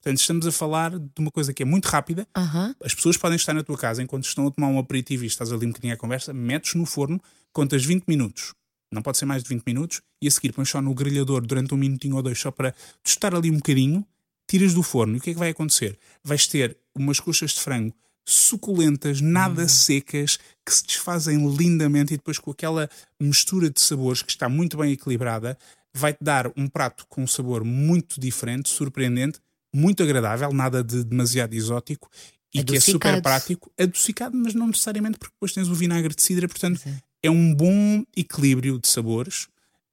Portanto, 0.00 0.20
estamos 0.20 0.46
a 0.46 0.52
falar 0.52 0.98
de 0.98 1.10
uma 1.18 1.30
coisa 1.30 1.54
que 1.54 1.62
é 1.62 1.66
muito 1.66 1.86
rápida. 1.86 2.26
Uhum. 2.36 2.74
As 2.84 2.94
pessoas 2.94 3.16
podem 3.16 3.36
estar 3.36 3.54
na 3.54 3.62
tua 3.62 3.78
casa 3.78 4.02
enquanto 4.02 4.24
estão 4.24 4.46
a 4.46 4.50
tomar 4.50 4.68
um 4.68 4.78
aperitivo 4.78 5.24
e 5.24 5.26
estás 5.26 5.50
ali 5.52 5.64
um 5.64 5.70
bocadinho 5.70 5.94
à 5.94 5.96
conversa, 5.96 6.34
metes 6.34 6.74
no 6.74 6.84
forno, 6.84 7.20
contas 7.52 7.84
20 7.84 8.04
minutos 8.06 8.52
não 8.92 9.02
pode 9.02 9.18
ser 9.18 9.24
mais 9.24 9.42
de 9.42 9.48
20 9.48 9.64
minutos, 9.66 10.02
e 10.20 10.28
a 10.28 10.30
seguir 10.30 10.52
pões 10.52 10.68
só 10.68 10.80
no 10.80 10.94
grelhador 10.94 11.44
durante 11.44 11.74
um 11.74 11.76
minutinho 11.76 12.16
ou 12.16 12.22
dois, 12.22 12.38
só 12.38 12.50
para 12.50 12.74
tostar 13.02 13.34
ali 13.34 13.50
um 13.50 13.56
bocadinho, 13.56 14.06
tiras 14.46 14.74
do 14.74 14.82
forno. 14.82 15.16
E 15.16 15.18
o 15.18 15.20
que 15.20 15.30
é 15.30 15.32
que 15.32 15.38
vai 15.38 15.50
acontecer? 15.50 15.98
Vais 16.22 16.46
ter 16.46 16.76
umas 16.94 17.18
coxas 17.18 17.52
de 17.52 17.60
frango 17.60 17.94
suculentas, 18.24 19.20
nada 19.20 19.62
uhum. 19.62 19.68
secas, 19.68 20.38
que 20.64 20.72
se 20.72 20.86
desfazem 20.86 21.44
lindamente 21.56 22.14
e 22.14 22.16
depois 22.16 22.38
com 22.38 22.52
aquela 22.52 22.88
mistura 23.20 23.68
de 23.68 23.80
sabores 23.80 24.22
que 24.22 24.30
está 24.30 24.48
muito 24.48 24.76
bem 24.76 24.92
equilibrada, 24.92 25.58
vai-te 25.92 26.22
dar 26.22 26.50
um 26.56 26.68
prato 26.68 27.04
com 27.08 27.22
um 27.22 27.26
sabor 27.26 27.64
muito 27.64 28.20
diferente, 28.20 28.68
surpreendente, 28.68 29.40
muito 29.74 30.02
agradável, 30.02 30.52
nada 30.52 30.84
de 30.84 31.02
demasiado 31.02 31.54
exótico 31.54 32.08
e 32.54 32.60
adocicado. 32.60 32.66
que 32.66 32.76
é 32.76 32.80
super 32.80 33.22
prático, 33.22 33.72
adocicado, 33.78 34.36
mas 34.36 34.54
não 34.54 34.68
necessariamente 34.68 35.18
porque 35.18 35.34
depois 35.34 35.52
tens 35.52 35.68
o 35.68 35.74
vinagre 35.74 36.14
de 36.14 36.22
cidra, 36.22 36.46
portanto 36.46 36.80
é 37.22 37.30
um 37.30 37.54
bom 37.54 38.04
equilíbrio 38.16 38.78
de 38.78 38.88
sabores 38.88 39.44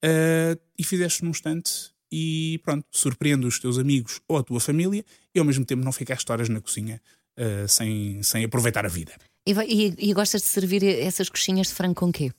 uh, 0.04 0.60
e 0.78 0.84
fizeste 0.84 1.24
num 1.24 1.30
instante 1.30 1.92
e 2.12 2.60
pronto, 2.64 2.86
surpreende 2.92 3.46
os 3.46 3.60
teus 3.60 3.78
amigos 3.78 4.20
ou 4.28 4.38
a 4.38 4.44
tua 4.44 4.60
família 4.60 5.06
e 5.34 5.40
ao 5.40 5.46
mesmo 5.46 5.64
tempo 5.64 5.84
não 5.84 5.92
ficaste 5.92 6.30
horas 6.32 6.50
na 6.50 6.60
cozinha 6.60 7.02
uh, 7.38 7.68
sem, 7.68 8.22
sem 8.24 8.44
aproveitar 8.44 8.86
a 8.86 8.90
vida. 8.90 9.14
E, 9.46 9.52
e, 9.52 10.10
e, 10.10 10.14
gostas 10.14 10.42
de 10.42 10.48
servir 10.48 10.84
essas 10.84 11.30
coxinhas 11.30 11.68
de 11.68 11.74
frango 11.74 11.96
com 11.96 12.12
quê? 12.12 12.32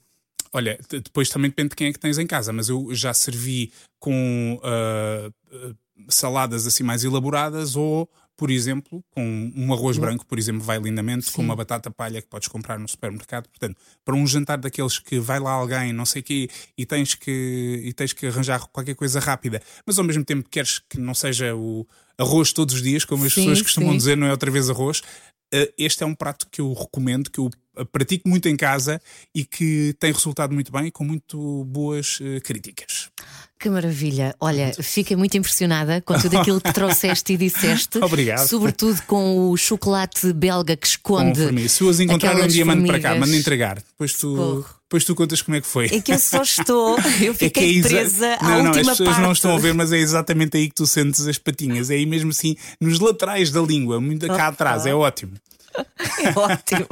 Olha, 0.53 0.79
depois 0.89 1.29
também 1.29 1.51
depende 1.51 1.71
de 1.71 1.77
quem 1.77 1.89
é 1.89 1.93
que 1.93 1.99
tens 1.99 2.19
em 2.19 2.27
casa, 2.27 2.53
mas 2.53 2.69
eu 2.69 2.93
já 2.93 3.15
servi 3.15 3.73
com 4.01 4.61
uh, 4.63 5.75
saladas 6.09 6.67
assim 6.67 6.83
mais 6.83 7.05
elaboradas 7.05 7.77
ou 7.77 8.11
por 8.41 8.51
exemplo, 8.51 9.05
com 9.11 9.53
um 9.55 9.71
arroz 9.71 9.99
branco, 9.99 10.25
por 10.25 10.39
exemplo, 10.39 10.63
vai 10.63 10.79
lindamente, 10.79 11.27
Sim. 11.27 11.33
com 11.33 11.43
uma 11.43 11.55
batata 11.55 11.91
palha 11.91 12.23
que 12.23 12.27
podes 12.27 12.49
comprar 12.49 12.79
no 12.79 12.89
supermercado. 12.89 13.47
Portanto, 13.51 13.77
para 14.03 14.15
um 14.15 14.27
jantar 14.27 14.57
daqueles 14.57 14.99
que 14.99 15.19
vai 15.19 15.39
lá 15.39 15.51
alguém, 15.51 15.93
não 15.93 16.07
sei 16.07 16.23
o 16.23 16.25
quê, 16.25 16.49
e 16.75 16.87
tens, 16.87 17.15
que, 17.15 17.83
e 17.85 17.93
tens 17.93 18.15
que 18.15 18.27
arranjar 18.27 18.67
qualquer 18.69 18.95
coisa 18.95 19.21
rápida, 19.21 19.61
mas 19.85 19.99
ao 19.99 20.07
mesmo 20.07 20.25
tempo 20.25 20.49
queres 20.49 20.79
que 20.79 20.99
não 20.99 21.13
seja 21.13 21.55
o 21.55 21.87
arroz 22.17 22.51
todos 22.55 22.77
os 22.77 22.83
dias, 22.83 23.05
como 23.05 23.27
as 23.27 23.35
sim, 23.35 23.43
pessoas 23.43 23.61
costumam 23.61 23.91
sim. 23.91 23.99
dizer, 23.99 24.17
não 24.17 24.27
é 24.27 24.31
outra 24.31 24.51
vez 24.51 24.71
arroz. 24.71 25.03
Eh, 25.53 25.75
este 25.77 26.03
é 26.03 26.07
um 26.07 26.15
prato 26.15 26.47
que 26.51 26.63
eu 26.63 26.73
recomendo, 26.73 27.31
que 27.31 27.41
eu 27.41 27.51
pratico 27.93 28.27
muito 28.27 28.49
em 28.49 28.57
casa 28.57 29.03
e 29.35 29.45
que 29.45 29.95
tem 30.01 30.13
resultado 30.13 30.55
muito 30.55 30.73
bem, 30.73 30.91
com 30.91 31.05
muito 31.05 31.63
boas 31.67 32.19
eh, 32.23 32.41
críticas. 32.41 33.11
Que 33.61 33.69
maravilha! 33.69 34.35
Olha, 34.41 34.73
fiquei 34.81 35.15
muito 35.15 35.37
impressionada 35.37 36.01
com 36.01 36.19
tudo 36.19 36.39
aquilo 36.39 36.63
que 36.63 36.73
trouxeste 36.73 37.35
e 37.35 37.37
disseste. 37.37 37.99
Obrigado. 37.99 38.49
Sobretudo 38.49 39.03
com 39.03 39.51
o 39.51 39.57
chocolate 39.59 40.33
belga 40.33 40.75
que 40.75 40.87
esconde. 40.87 41.69
Se 41.69 41.85
os 41.85 42.01
encontrar 42.01 42.35
um 42.37 42.47
dia, 42.47 42.65
mando 42.65 42.87
para 42.87 42.99
cá, 42.99 43.15
mando 43.15 43.37
entregar. 43.37 43.77
Depois 43.77 44.15
tu, 44.15 44.65
depois 44.85 45.05
tu 45.05 45.15
contas 45.15 45.43
como 45.43 45.59
é 45.59 45.61
que 45.61 45.67
foi. 45.67 45.89
É 45.93 46.01
que 46.01 46.11
eu 46.11 46.19
só 46.19 46.41
estou, 46.41 46.97
eu 47.21 47.35
fiquei 47.35 47.77
é, 47.77 47.81
é 47.81 47.83
presa 47.83 48.39
à 48.41 48.49
não, 48.49 48.65
última 48.69 48.93
as 48.93 48.97
pessoas 48.97 49.11
parte. 49.11 49.23
não 49.23 49.33
estão 49.33 49.55
a 49.55 49.59
ver, 49.59 49.75
mas 49.75 49.93
é 49.93 49.99
exatamente 49.99 50.57
aí 50.57 50.67
que 50.71 50.77
tu 50.77 50.87
sentes 50.87 51.27
as 51.27 51.37
patinhas. 51.37 51.91
É 51.91 51.97
aí 51.97 52.07
mesmo 52.07 52.31
assim, 52.31 52.57
nos 52.81 52.99
laterais 52.99 53.51
da 53.51 53.61
língua, 53.61 54.01
muito 54.01 54.27
cá 54.27 54.47
atrás. 54.47 54.87
É 54.87 54.95
ótimo. 54.95 55.35
É 56.19 56.37
ótimo. 56.37 56.87